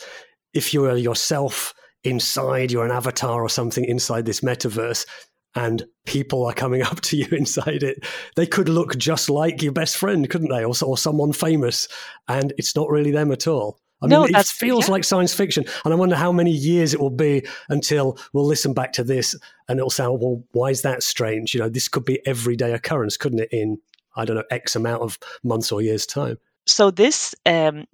If 0.53 0.75
you're 0.75 0.97
yourself 0.97 1.73
inside, 2.05 2.71
you're 2.71 2.85
an 2.85 2.91
avatar 2.91 3.43
or 3.43 3.49
something 3.49 3.85
inside 3.85 4.27
this 4.27 4.41
metaverse, 4.41 5.07
and 5.55 5.85
people 6.07 6.45
are 6.47 6.55
coming 6.55 6.83
up 6.91 7.01
to 7.03 7.17
you 7.17 7.27
inside 7.33 7.83
it, 7.83 8.05
they 8.37 8.47
could 8.47 8.69
look 8.69 8.97
just 8.97 9.31
like 9.31 9.63
your 9.63 9.73
best 9.73 9.97
friend, 9.97 10.29
couldn't 10.29 10.51
they? 10.51 10.65
Or, 10.65 10.75
or 10.85 10.99
someone 10.99 11.33
famous, 11.33 11.89
and 12.29 12.53
it's 12.59 12.77
not 12.77 12.91
really 12.91 13.11
them 13.11 13.33
at 13.33 13.47
all. 13.47 13.79
I 14.03 14.09
no, 14.09 14.25
mean, 14.25 14.35
it 14.35 14.47
feels 14.47 14.89
yeah. 14.89 14.93
like 14.93 15.05
science 15.05 15.33
fiction. 15.33 15.65
And 15.85 15.95
I 15.95 15.97
wonder 15.97 16.17
how 16.17 16.33
many 16.33 16.51
years 16.51 16.93
it 16.93 17.01
will 17.01 17.11
be 17.11 17.47
until 17.69 18.19
we'll 18.33 18.47
listen 18.47 18.75
back 18.75 18.93
to 18.95 19.05
this 19.05 19.37
and 19.69 19.79
it'll 19.79 19.91
sound, 19.91 20.21
well, 20.21 20.43
why 20.51 20.71
is 20.71 20.83
that 20.83 21.05
strange? 21.05 21.55
You 21.55 21.61
know, 21.61 21.69
this 21.69 21.87
could 21.87 22.05
be 22.05 22.25
everyday 22.27 22.73
occurrence, 22.73 23.17
couldn't 23.17 23.39
it, 23.39 23.49
in, 23.53 23.79
I 24.17 24.25
don't 24.25 24.37
know, 24.37 24.45
X 24.51 24.75
amount 24.75 25.03
of 25.03 25.19
months 25.45 25.71
or 25.71 25.81
years' 25.81 26.05
time? 26.05 26.39
So 26.67 26.91
this 26.91 27.33
um, 27.47 27.87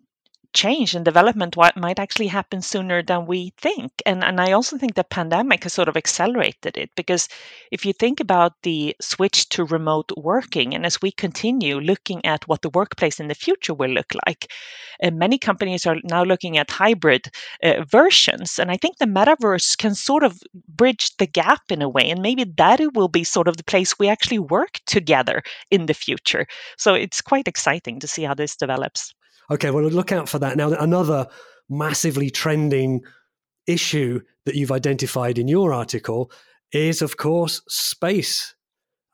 change 0.55 0.95
and 0.95 1.05
development 1.05 1.57
what 1.57 1.77
might 1.77 1.99
actually 1.99 2.27
happen 2.27 2.63
sooner 2.63 3.03
than 3.03 3.27
we 3.27 3.53
think. 3.59 3.93
And, 4.07 4.25
and 4.25 4.41
I 4.41 4.53
also 4.53 4.79
think 4.79 4.95
the 4.95 5.05
pandemic 5.05 5.65
has 5.65 5.75
sort 5.75 5.89
of 5.89 5.97
accelerated 5.97 6.77
it 6.77 6.91
because 6.97 7.29
if 7.71 7.85
you 7.85 7.93
think 7.93 8.21
about 8.21 8.53
the 8.63 8.97
switch 9.01 9.49
to 9.51 9.65
remote 9.65 10.11
working, 10.17 10.75
and 10.75 10.87
as 10.87 11.01
we 11.03 11.13
continue 11.13 11.79
looking 11.81 12.25
at 12.25 12.47
what 12.49 12.63
the 12.63 12.71
workplace 12.71 13.21
in 13.21 13.29
the 13.29 13.35
future 13.35 13.75
will 13.75 13.91
look 13.91 14.13
like, 14.27 14.51
many 15.13 15.39
companies 15.39 15.87
are 15.87 15.97
now 16.05 16.25
looking 16.25 16.59
at 16.59 16.71
hybrid 16.71 17.29
uh, 17.63 17.85
versions. 17.85 18.59
And 18.59 18.71
I 18.71 18.77
think 18.77 18.99
the 18.99 19.07
metaverse 19.07 19.77
can 19.77 19.95
sort 19.95 20.25
of 20.25 20.41
bridge 20.69 21.17
the 21.19 21.27
gap 21.27 21.63
in 21.71 21.83
a 21.83 21.89
way. 21.89 22.11
And 22.11 22.23
maybe 22.23 22.45
that 22.57 22.81
will 22.95 23.09
be 23.09 23.25
sort 23.25 23.49
of 23.49 23.57
the 23.57 23.65
place 23.65 23.99
we 23.99 24.09
actually 24.09 24.39
work 24.39 24.81
together 24.87 25.43
in 25.71 25.87
the 25.87 25.95
future. 25.95 26.47
So 26.77 26.95
it's 26.95 27.21
quite 27.21 27.49
exciting 27.49 28.01
to 28.01 28.09
see 28.09 28.23
how 28.23 28.35
this 28.35 28.57
develops. 28.57 29.15
Okay, 29.51 29.71
well, 29.71 29.85
look 29.85 30.13
out 30.13 30.29
for 30.29 30.39
that. 30.39 30.57
Now, 30.57 30.71
another 30.71 31.27
massively 31.69 32.31
trending 32.31 33.03
issue 33.67 34.21
that 34.47 34.55
you've 34.55 34.73
identified 34.73 35.39
in 35.39 35.49
your 35.49 35.73
article 35.73 36.31
is, 36.73 37.03
of 37.03 37.17
course, 37.17 37.63
space, 37.69 38.55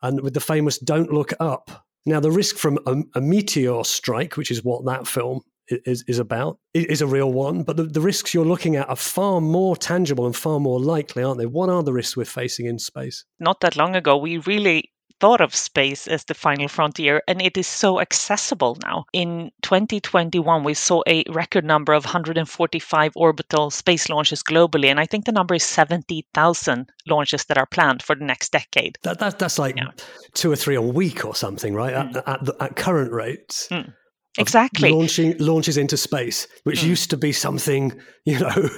and 0.01 0.21
with 0.21 0.33
the 0.33 0.39
famous 0.39 0.77
"Don't 0.77 1.11
Look 1.11 1.33
Up." 1.39 1.85
Now, 2.05 2.19
the 2.19 2.31
risk 2.31 2.57
from 2.57 2.77
a, 2.85 3.01
a 3.15 3.21
meteor 3.21 3.83
strike, 3.83 4.37
which 4.37 4.51
is 4.51 4.63
what 4.63 4.85
that 4.85 5.07
film 5.07 5.41
is, 5.67 6.03
is 6.07 6.19
about, 6.19 6.59
is 6.73 7.01
a 7.01 7.07
real 7.07 7.31
one. 7.31 7.63
But 7.63 7.77
the, 7.77 7.83
the 7.83 8.01
risks 8.01 8.33
you're 8.33 8.45
looking 8.45 8.75
at 8.75 8.89
are 8.89 8.95
far 8.95 9.41
more 9.41 9.75
tangible 9.75 10.25
and 10.25 10.35
far 10.35 10.59
more 10.59 10.79
likely, 10.79 11.23
aren't 11.23 11.39
they? 11.39 11.45
What 11.45 11.69
are 11.69 11.81
the 11.81 11.93
risks 11.93 12.15
we're 12.15 12.25
facing 12.25 12.67
in 12.67 12.77
space? 12.77 13.25
Not 13.39 13.61
that 13.61 13.75
long 13.75 13.95
ago, 13.95 14.17
we 14.17 14.37
really 14.39 14.91
thought 15.19 15.41
of 15.41 15.55
space 15.55 16.07
as 16.07 16.25
the 16.25 16.33
final 16.33 16.67
frontier, 16.67 17.21
and 17.27 17.41
it 17.41 17.57
is 17.57 17.67
so 17.67 17.99
accessible 17.99 18.77
now. 18.83 19.05
In 19.13 19.51
2021, 19.61 20.63
we 20.63 20.73
saw 20.73 21.01
a 21.07 21.23
record 21.29 21.65
number 21.65 21.93
of 21.93 22.05
145 22.05 23.11
orbital 23.15 23.71
space 23.71 24.09
launches 24.09 24.43
globally, 24.43 24.87
and 24.87 24.99
I 24.99 25.05
think 25.05 25.25
the 25.25 25.31
number 25.31 25.55
is 25.55 25.63
70,000 25.63 26.89
launches 27.07 27.45
that 27.45 27.57
are 27.57 27.65
planned 27.65 28.03
for 28.03 28.15
the 28.15 28.25
next 28.25 28.51
decade. 28.51 28.97
That, 29.03 29.19
that 29.19 29.39
that's 29.39 29.59
like 29.59 29.77
yeah. 29.77 29.91
two 30.33 30.51
or 30.51 30.55
three 30.55 30.75
a 30.75 30.81
week 30.81 31.25
or 31.25 31.35
something, 31.35 31.73
right? 31.73 31.93
Mm. 31.93 32.17
At, 32.17 32.27
at, 32.27 32.61
at, 32.61 32.75
current 32.75 33.11
rates. 33.11 33.67
Mm 33.69 33.93
exactly. 34.37 34.89
launching 34.89 35.35
launches 35.39 35.77
into 35.77 35.97
space 35.97 36.47
which 36.63 36.81
mm. 36.81 36.87
used 36.87 37.09
to 37.09 37.17
be 37.17 37.31
something 37.31 37.91
you 38.25 38.39
know 38.39 38.69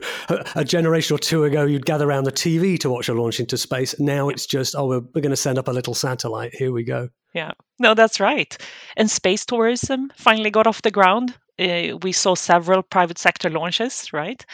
a, 0.55 0.65
generation 0.65 1.15
or 1.15 1.19
two 1.19 1.43
ago 1.45 1.65
you'd 1.65 1.85
gather 1.85 2.07
around 2.07 2.25
the 2.25 2.31
tv 2.31 2.77
to 2.79 2.89
watch 2.89 3.09
a 3.09 3.13
launch 3.13 3.39
into 3.39 3.57
space. 3.57 3.99
Now 3.99 4.29
it's 4.29 4.45
just 4.45 4.75
oh 4.75 4.87
we're, 4.87 5.01
we're 5.13 5.21
going 5.21 5.29
to 5.31 5.35
send 5.35 5.57
up 5.57 5.67
a 5.67 5.71
little 5.71 5.93
satellite. 5.93 6.53
Here 6.53 6.71
we 6.71 6.83
go. 6.83 7.09
Yeah. 7.33 7.51
No 7.79 7.93
that's 7.93 8.19
right. 8.19 8.57
And 8.95 9.09
space 9.09 9.45
tourism 9.45 10.11
finally 10.15 10.51
got 10.51 10.67
off 10.67 10.81
the 10.81 10.91
ground. 10.91 11.35
Uh, 11.59 11.97
we 12.03 12.11
saw 12.11 12.35
several 12.35 12.83
private 12.83 13.17
sector 13.17 13.49
launches, 13.49 14.13
right? 14.13 14.45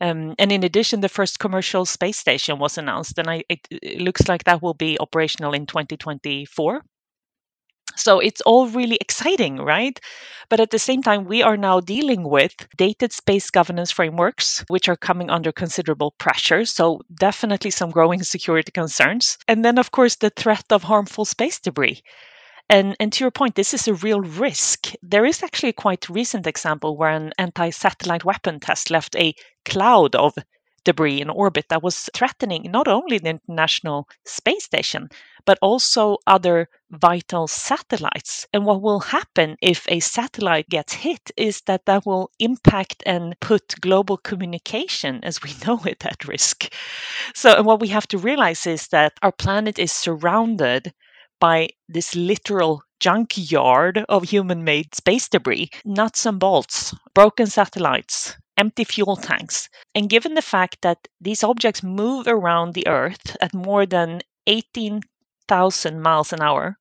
Um, 0.00 0.34
and 0.38 0.50
in 0.50 0.64
addition, 0.64 1.00
the 1.00 1.08
first 1.08 1.40
commercial 1.40 1.84
space 1.84 2.16
station 2.16 2.58
was 2.58 2.78
announced, 2.78 3.18
and 3.18 3.28
I, 3.28 3.44
it, 3.50 3.68
it 3.70 4.00
looks 4.00 4.28
like 4.28 4.44
that 4.44 4.62
will 4.62 4.72
be 4.72 4.98
operational 4.98 5.52
in 5.52 5.66
2024. 5.66 6.82
So 7.98 8.20
it's 8.20 8.40
all 8.42 8.68
really 8.68 8.96
exciting, 9.00 9.56
right? 9.56 9.98
But 10.48 10.60
at 10.60 10.70
the 10.70 10.78
same 10.78 11.02
time, 11.02 11.24
we 11.24 11.42
are 11.42 11.56
now 11.56 11.80
dealing 11.80 12.24
with 12.24 12.54
dated 12.76 13.12
space 13.12 13.50
governance 13.50 13.90
frameworks, 13.90 14.64
which 14.68 14.88
are 14.88 14.96
coming 14.96 15.28
under 15.30 15.52
considerable 15.52 16.12
pressure. 16.12 16.64
So 16.64 17.00
definitely 17.14 17.70
some 17.70 17.90
growing 17.90 18.22
security 18.22 18.72
concerns. 18.72 19.36
And 19.46 19.64
then, 19.64 19.78
of 19.78 19.90
course, 19.90 20.16
the 20.16 20.30
threat 20.30 20.64
of 20.70 20.84
harmful 20.84 21.24
space 21.24 21.60
debris. 21.60 22.02
And, 22.70 22.96
and 23.00 23.12
to 23.14 23.24
your 23.24 23.30
point, 23.30 23.54
this 23.54 23.72
is 23.74 23.88
a 23.88 23.94
real 23.94 24.20
risk. 24.20 24.92
There 25.02 25.24
is 25.24 25.42
actually 25.42 25.70
a 25.70 25.84
quite 25.84 26.08
recent 26.08 26.46
example 26.46 26.96
where 26.96 27.10
an 27.10 27.32
anti 27.38 27.70
satellite 27.70 28.24
weapon 28.24 28.60
test 28.60 28.90
left 28.90 29.16
a 29.16 29.34
cloud 29.64 30.14
of 30.14 30.34
debris 30.84 31.20
in 31.20 31.30
orbit 31.30 31.66
that 31.68 31.82
was 31.82 32.08
threatening 32.14 32.70
not 32.70 32.88
only 32.88 33.18
the 33.18 33.30
International 33.30 34.08
Space 34.24 34.64
Station, 34.64 35.08
but 35.44 35.58
also 35.62 36.18
other 36.26 36.68
vital 36.90 37.46
satellites. 37.48 38.46
And 38.52 38.64
what 38.66 38.82
will 38.82 39.00
happen 39.00 39.56
if 39.62 39.86
a 39.88 40.00
satellite 40.00 40.68
gets 40.68 40.92
hit 40.92 41.30
is 41.36 41.62
that 41.62 41.86
that 41.86 42.04
will 42.06 42.30
impact 42.38 43.02
and 43.06 43.38
put 43.40 43.80
global 43.80 44.16
communication 44.16 45.20
as 45.24 45.42
we 45.42 45.52
know 45.66 45.80
it 45.84 46.04
at 46.04 46.26
risk. 46.26 46.72
So, 47.34 47.54
and 47.56 47.66
what 47.66 47.80
we 47.80 47.88
have 47.88 48.06
to 48.08 48.18
realize 48.18 48.66
is 48.66 48.88
that 48.88 49.14
our 49.22 49.32
planet 49.32 49.78
is 49.78 49.92
surrounded 49.92 50.92
by 51.40 51.70
this 51.88 52.14
literal 52.14 52.82
junkyard 53.00 54.04
of 54.08 54.24
human 54.24 54.64
made 54.64 54.94
space 54.94 55.28
debris, 55.28 55.70
nuts 55.84 56.26
and 56.26 56.38
bolts, 56.38 56.94
broken 57.14 57.46
satellites, 57.46 58.36
empty 58.58 58.84
fuel 58.84 59.16
tanks. 59.16 59.70
And 59.94 60.10
given 60.10 60.34
the 60.34 60.42
fact 60.42 60.82
that 60.82 61.08
these 61.20 61.42
objects 61.42 61.82
move 61.82 62.26
around 62.26 62.74
the 62.74 62.86
Earth 62.86 63.36
at 63.40 63.54
more 63.54 63.86
than 63.86 64.20
18,000 64.46 66.02
miles 66.02 66.32
an 66.34 66.42
hour, 66.42 66.78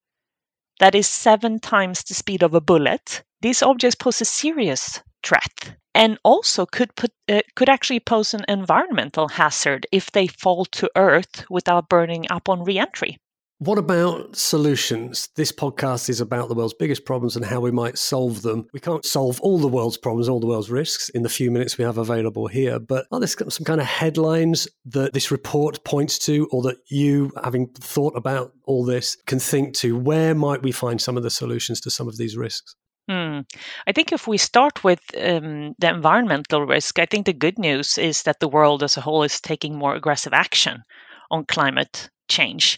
that 0.80 0.96
is 0.96 1.08
seven 1.08 1.60
times 1.60 2.04
the 2.04 2.14
speed 2.14 2.44
of 2.44 2.54
a 2.54 2.62
bullet, 2.62 3.24
these 3.42 3.62
objects 3.62 3.96
pose 3.96 4.22
a 4.22 4.26
serious 4.26 5.02
threat 5.24 5.78
and 5.94 6.20
also 6.24 6.66
could 6.66 6.96
put, 6.96 7.12
uh, 7.30 7.42
could 7.56 7.70
actually 7.70 8.00
pose 8.00 8.34
an 8.34 8.46
environmental 8.48 9.28
hazard 9.28 9.86
if 9.92 10.12
they 10.12 10.28
fall 10.28 10.66
to 10.66 10.92
earth 10.96 11.46
without 11.50 11.90
burning 11.90 12.26
up 12.30 12.50
on 12.50 12.64
reentry. 12.64 13.18
What 13.60 13.80
about 13.80 14.36
solutions? 14.36 15.30
This 15.36 15.52
podcast 15.52 16.10
is 16.10 16.22
about 16.22 16.48
the 16.48 16.54
world's 16.54 16.76
biggest 16.76 17.06
problems 17.06 17.36
and 17.36 17.44
how 17.44 17.60
we 17.60 17.72
might 17.72 17.98
solve 17.98 18.44
them. 18.44 18.68
We 18.72 18.80
can't 18.80 19.04
solve 19.04 19.42
all 19.42 19.58
the 19.58 19.68
world's 19.68 19.98
problems, 19.98 20.30
all 20.30 20.40
the 20.40 20.46
world's 20.46 20.70
risks 20.70 21.10
in 21.10 21.24
the 21.24 21.30
few 21.30 21.50
minutes 21.50 21.76
we 21.76 21.84
have 21.84 21.98
available 21.98 22.46
here, 22.46 22.78
but 22.78 23.08
are 23.12 23.20
there 23.20 23.28
some 23.28 23.66
kind 23.66 23.82
of 23.82 23.88
headlines 23.88 24.68
that 24.86 25.14
this 25.14 25.32
report 25.32 25.84
points 25.84 26.20
to, 26.20 26.48
or 26.52 26.62
that 26.64 26.78
you, 26.92 27.32
having 27.44 27.70
thought 27.70 28.16
about 28.16 28.54
all 28.66 28.86
this, 28.86 29.16
can 29.26 29.40
think 29.40 29.74
to? 29.78 29.98
Where 29.98 30.36
might 30.36 30.62
we 30.62 30.72
find 30.72 31.02
some 31.02 31.18
of 31.18 31.24
the 31.24 31.32
solutions 31.32 31.82
to 31.82 31.90
some 31.90 32.08
of 32.08 32.18
these 32.18 32.38
risks? 32.38 32.76
Hmm. 33.10 33.40
I 33.88 33.92
think 33.92 34.12
if 34.12 34.28
we 34.28 34.38
start 34.38 34.84
with 34.84 35.00
um, 35.20 35.74
the 35.80 35.90
environmental 35.90 36.64
risk, 36.64 37.00
I 37.00 37.08
think 37.08 37.26
the 37.26 37.34
good 37.34 37.58
news 37.58 37.98
is 37.98 38.22
that 38.24 38.40
the 38.40 38.50
world 38.50 38.84
as 38.84 38.98
a 38.98 39.02
whole 39.02 39.24
is 39.24 39.42
taking 39.42 39.76
more 39.76 39.96
aggressive 39.96 40.34
action 40.34 40.84
on 41.32 41.46
climate 41.46 42.12
change 42.30 42.78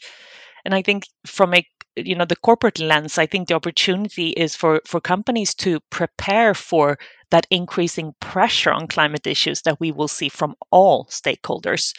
and 0.66 0.76
i 0.76 0.82
think 0.82 1.06
from 1.26 1.54
a 1.54 1.66
you 1.96 2.16
know 2.16 2.26
the 2.26 2.36
corporate 2.36 2.80
lens 2.80 3.18
i 3.18 3.26
think 3.26 3.48
the 3.48 3.54
opportunity 3.54 4.30
is 4.32 4.56
for 4.56 4.82
for 4.86 5.02
companies 5.02 5.54
to 5.54 5.80
prepare 5.90 6.54
for 6.54 6.98
that 7.32 7.48
increasing 7.50 8.14
pressure 8.20 8.72
on 8.72 8.88
climate 8.88 9.28
issues 9.28 9.62
that 9.64 9.80
we 9.80 9.92
will 9.92 10.08
see 10.08 10.30
from 10.30 10.56
all 10.72 11.06
stakeholders 11.06 11.94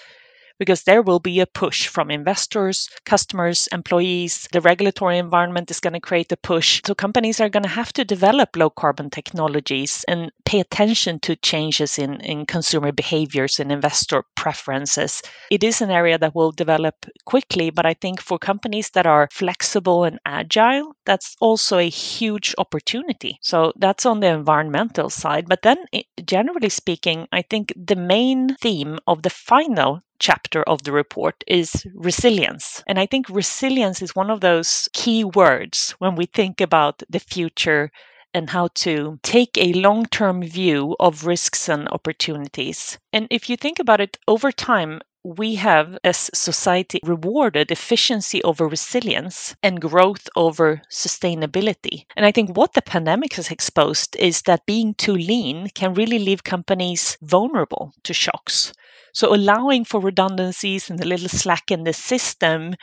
because 0.61 0.83
there 0.83 1.01
will 1.01 1.19
be 1.19 1.41
a 1.41 1.47
push 1.47 1.89
from 1.89 2.11
investors, 2.11 2.91
customers, 3.07 3.67
employees. 3.73 4.47
The 4.53 4.61
regulatory 4.61 5.17
environment 5.17 5.71
is 5.71 5.81
going 5.81 5.95
to 5.95 6.01
create 6.01 6.31
a 6.31 6.37
push. 6.37 6.83
So 6.87 6.95
companies 6.95 7.41
are 7.41 7.49
going 7.49 7.63
to 7.63 7.69
have 7.71 7.95
to 7.95 8.05
develop 8.05 8.55
low 8.55 8.69
carbon 8.69 9.09
technologies 9.09 10.05
and 10.07 10.31
pay 10.45 10.61
attention 10.61 11.19
to 11.21 11.35
changes 11.37 11.99
in, 11.99 12.21
in 12.21 12.45
consumer 12.45 12.93
behaviors 12.93 13.59
and 13.59 13.73
investor 13.73 14.23
preferences. 14.37 15.23
It 15.51 15.65
is 15.65 15.81
an 15.81 15.91
area 15.91 16.19
that 16.19 16.35
will 16.35 16.53
develop 16.53 16.95
quickly, 17.25 17.71
but 17.71 17.87
I 17.87 17.95
think 17.95 18.21
for 18.21 18.39
companies 18.39 18.91
that 18.91 19.07
are 19.07 19.29
flexible 19.33 20.05
and 20.05 20.19
agile, 20.27 20.95
that's 21.07 21.37
also 21.41 21.79
a 21.79 21.89
huge 21.89 22.55
opportunity. 22.59 23.39
So 23.41 23.73
that's 23.79 24.05
on 24.05 24.21
the 24.21 24.29
environmental 24.29 25.09
side. 25.09 25.49
But 25.49 25.63
then, 25.63 25.79
generally 26.23 26.69
speaking, 26.69 27.27
I 27.33 27.41
think 27.41 27.73
the 27.77 27.97
main 27.97 28.57
theme 28.57 28.99
of 29.07 29.23
the 29.23 29.31
final 29.31 30.03
chapter 30.21 30.63
of 30.63 30.85
the 30.85 30.93
report 30.93 31.43
is 31.49 31.85
resilience. 31.95 32.85
And 32.87 33.01
I 33.01 33.07
think 33.07 33.29
resilience 33.29 34.03
is 34.03 34.15
one 34.15 34.31
of 34.31 34.41
those 34.41 34.89
key 34.93 35.25
words 35.25 35.93
when 35.99 36.15
we 36.15 36.27
think 36.27 36.61
about 36.61 37.03
the 37.11 37.19
future 37.19 37.91
and 38.33 38.51
how 38.51 38.69
to 38.75 39.19
take 39.23 39.57
a 39.59 39.73
long 39.73 40.07
term 40.07 40.43
view 40.43 40.95
of 41.01 41.27
risks 41.27 41.69
and 41.69 41.89
opportunities. 41.89 42.99
And 43.13 43.27
if 43.31 43.51
you 43.51 43.57
think 43.57 43.79
about 43.79 44.01
it 44.01 44.19
over 44.29 44.53
time, 44.53 45.01
we 45.25 45.55
have, 45.57 45.99
as 46.05 46.31
society, 46.33 47.01
rewarded 47.03 47.71
efficiency 47.71 48.43
over 48.43 48.67
resilience 48.69 49.55
and 49.63 49.81
growth 49.81 50.29
over 50.37 50.83
sustainability. 50.91 52.05
And 52.17 52.25
I 52.27 52.33
think 52.33 52.57
what 52.57 52.73
the 52.75 52.83
pandemic 52.83 53.35
has 53.35 53.51
exposed 53.51 54.17
is 54.17 54.43
that 54.43 54.67
being 54.67 54.95
too 54.95 55.15
lean 55.15 55.69
can 55.75 55.95
really 55.95 56.19
leave 56.19 56.45
companies 56.45 57.19
vulnerable 57.23 57.93
to 58.05 58.15
shocks. 58.15 58.73
So 59.13 59.35
allowing 59.35 59.85
for 59.85 60.01
redundancies 60.01 60.91
and 60.91 61.01
a 61.01 61.07
little 61.07 61.29
slack 61.29 61.71
in 61.71 61.85
the 61.85 61.93
system, 61.93 62.75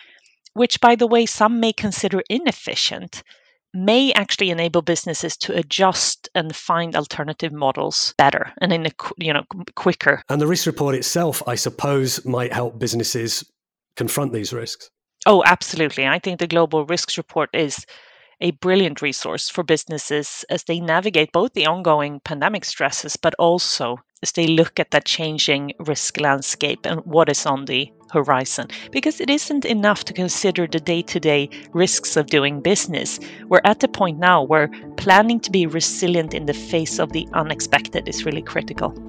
which 0.54 0.82
by 0.82 0.96
the 0.96 1.08
way 1.08 1.26
some 1.26 1.60
may 1.60 1.74
consider 1.74 2.22
inefficient, 2.30 3.24
may 3.74 4.12
actually 4.14 4.50
enable 4.50 4.82
businesses 4.82 5.38
to 5.38 5.56
adjust 5.56 6.30
and 6.34 6.56
find 6.56 6.96
alternative 6.96 7.52
models 7.54 8.14
better 8.18 8.54
and 8.62 8.74
in 8.74 8.86
a 8.86 8.92
you 9.18 9.34
know 9.34 9.44
quicker. 9.76 10.22
And 10.30 10.42
the 10.42 10.48
risk 10.48 10.66
report 10.66 10.96
itself, 10.96 11.44
I 11.48 11.56
suppose, 11.56 12.26
might 12.26 12.54
help 12.54 12.80
businesses 12.80 13.44
confront 13.96 14.34
these 14.34 14.54
risks. 14.54 14.90
Oh, 15.26 15.44
absolutely. 15.46 16.08
I 16.08 16.20
think 16.20 16.40
the 16.40 16.48
global 16.48 16.86
risks 16.86 17.18
report 17.18 17.50
is 17.54 17.86
a 18.40 18.52
brilliant 18.52 19.02
resource 19.02 19.50
for 19.50 19.64
businesses 19.64 20.46
as 20.50 20.64
they 20.64 20.80
navigate 20.80 21.32
both 21.32 21.54
the 21.54 21.66
ongoing 21.66 22.20
pandemic 22.22 22.66
stresses, 22.66 23.18
but 23.18 23.34
also 23.40 23.98
as 24.24 24.32
they 24.32 24.48
look 24.48 24.80
at 24.80 24.92
that 24.92 25.06
changing 25.06 25.74
risk 25.80 26.20
landscape 26.20 26.86
and 26.86 27.02
what 27.06 27.30
is 27.30 27.46
on 27.46 27.66
the 27.66 27.92
horizon. 28.12 28.68
Because 28.92 29.22
it 29.22 29.30
isn't 29.30 29.66
enough 29.66 30.06
to 30.06 30.14
consider 30.14 30.68
the 30.68 30.80
day 30.80 31.02
to 31.04 31.20
day 31.20 31.50
risks 31.74 32.18
of 32.18 32.28
doing 32.28 32.62
business. 32.62 33.20
We're 33.48 33.62
at 33.64 33.80
the 33.80 33.88
point 33.88 34.20
now 34.20 34.44
where 34.44 34.70
planning 34.98 35.40
to 35.42 35.52
be 35.52 35.68
resilient 35.68 36.34
in 36.34 36.46
the 36.46 36.54
face 36.54 37.00
of 37.00 37.12
the 37.12 37.28
unexpected 37.34 38.08
is 38.08 38.26
really 38.26 38.42
critical. 38.42 39.07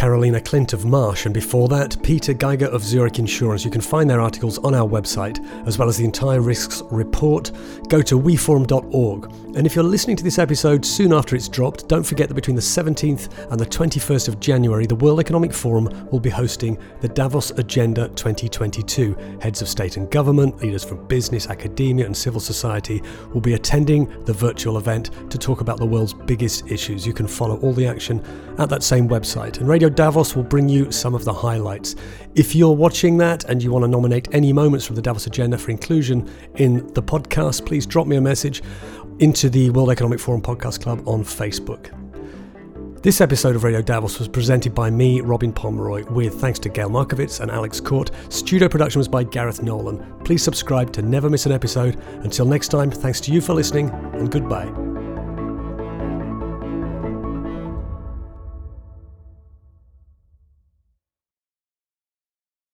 Carolina 0.00 0.40
Klint 0.40 0.72
of 0.72 0.86
Marsh, 0.86 1.26
and 1.26 1.34
before 1.34 1.68
that, 1.68 2.02
Peter 2.02 2.32
Giger 2.32 2.68
of 2.68 2.82
Zurich 2.82 3.18
Insurance. 3.18 3.66
You 3.66 3.70
can 3.70 3.82
find 3.82 4.08
their 4.08 4.22
articles 4.22 4.56
on 4.60 4.74
our 4.74 4.88
website, 4.88 5.44
as 5.66 5.76
well 5.76 5.90
as 5.90 5.98
the 5.98 6.06
entire 6.06 6.40
risks 6.40 6.82
report. 6.90 7.50
Go 7.90 8.00
to 8.00 8.18
weforum.org. 8.18 9.30
And 9.56 9.66
if 9.66 9.74
you're 9.74 9.84
listening 9.84 10.16
to 10.16 10.24
this 10.24 10.38
episode 10.38 10.86
soon 10.86 11.12
after 11.12 11.36
it's 11.36 11.48
dropped, 11.48 11.86
don't 11.86 12.02
forget 12.02 12.28
that 12.28 12.34
between 12.34 12.56
the 12.56 12.62
17th 12.62 13.50
and 13.50 13.60
the 13.60 13.66
21st 13.66 14.28
of 14.28 14.40
January, 14.40 14.86
the 14.86 14.94
World 14.94 15.20
Economic 15.20 15.52
Forum 15.52 16.08
will 16.10 16.20
be 16.20 16.30
hosting 16.30 16.78
the 17.02 17.08
Davos 17.08 17.50
Agenda 17.50 18.08
2022. 18.08 19.14
Heads 19.42 19.60
of 19.60 19.68
state 19.68 19.98
and 19.98 20.10
government, 20.10 20.62
leaders 20.62 20.82
from 20.82 21.06
business, 21.08 21.48
academia, 21.48 22.06
and 22.06 22.16
civil 22.16 22.40
society 22.40 23.02
will 23.34 23.42
be 23.42 23.52
attending 23.52 24.06
the 24.24 24.32
virtual 24.32 24.78
event 24.78 25.10
to 25.30 25.36
talk 25.36 25.60
about 25.60 25.76
the 25.76 25.84
world's 25.84 26.14
biggest 26.14 26.70
issues. 26.70 27.06
You 27.06 27.12
can 27.12 27.26
follow 27.26 27.58
all 27.58 27.74
the 27.74 27.86
action 27.86 28.24
at 28.58 28.70
that 28.70 28.82
same 28.82 29.06
website. 29.06 29.58
And 29.58 29.68
Radio 29.68 29.89
Davos 29.90 30.34
will 30.34 30.42
bring 30.42 30.68
you 30.68 30.90
some 30.90 31.14
of 31.14 31.24
the 31.24 31.32
highlights. 31.32 31.96
If 32.34 32.54
you're 32.54 32.74
watching 32.74 33.16
that 33.18 33.44
and 33.44 33.62
you 33.62 33.70
want 33.70 33.84
to 33.84 33.88
nominate 33.88 34.28
any 34.32 34.52
moments 34.52 34.86
from 34.86 34.96
the 34.96 35.02
Davos 35.02 35.26
agenda 35.26 35.58
for 35.58 35.70
inclusion 35.70 36.30
in 36.54 36.86
the 36.94 37.02
podcast, 37.02 37.66
please 37.66 37.86
drop 37.86 38.06
me 38.06 38.16
a 38.16 38.20
message 38.20 38.62
into 39.18 39.50
the 39.50 39.70
World 39.70 39.90
Economic 39.90 40.20
Forum 40.20 40.40
Podcast 40.40 40.82
Club 40.82 41.06
on 41.06 41.22
Facebook. 41.22 41.96
This 43.02 43.22
episode 43.22 43.56
of 43.56 43.64
Radio 43.64 43.80
Davos 43.80 44.18
was 44.18 44.28
presented 44.28 44.74
by 44.74 44.90
me, 44.90 45.22
Robin 45.22 45.54
Pomeroy, 45.54 46.04
with 46.10 46.34
thanks 46.34 46.58
to 46.58 46.68
Gayle 46.68 46.90
Markovitz 46.90 47.40
and 47.40 47.50
Alex 47.50 47.80
Court. 47.80 48.10
Studio 48.28 48.68
production 48.68 48.98
was 48.98 49.08
by 49.08 49.24
Gareth 49.24 49.62
Nolan. 49.62 50.04
Please 50.24 50.42
subscribe 50.42 50.92
to 50.92 51.00
never 51.00 51.30
miss 51.30 51.46
an 51.46 51.52
episode. 51.52 51.98
Until 52.24 52.44
next 52.44 52.68
time, 52.68 52.90
thanks 52.90 53.20
to 53.22 53.32
you 53.32 53.40
for 53.40 53.54
listening, 53.54 53.88
and 53.88 54.30
goodbye. 54.30 54.89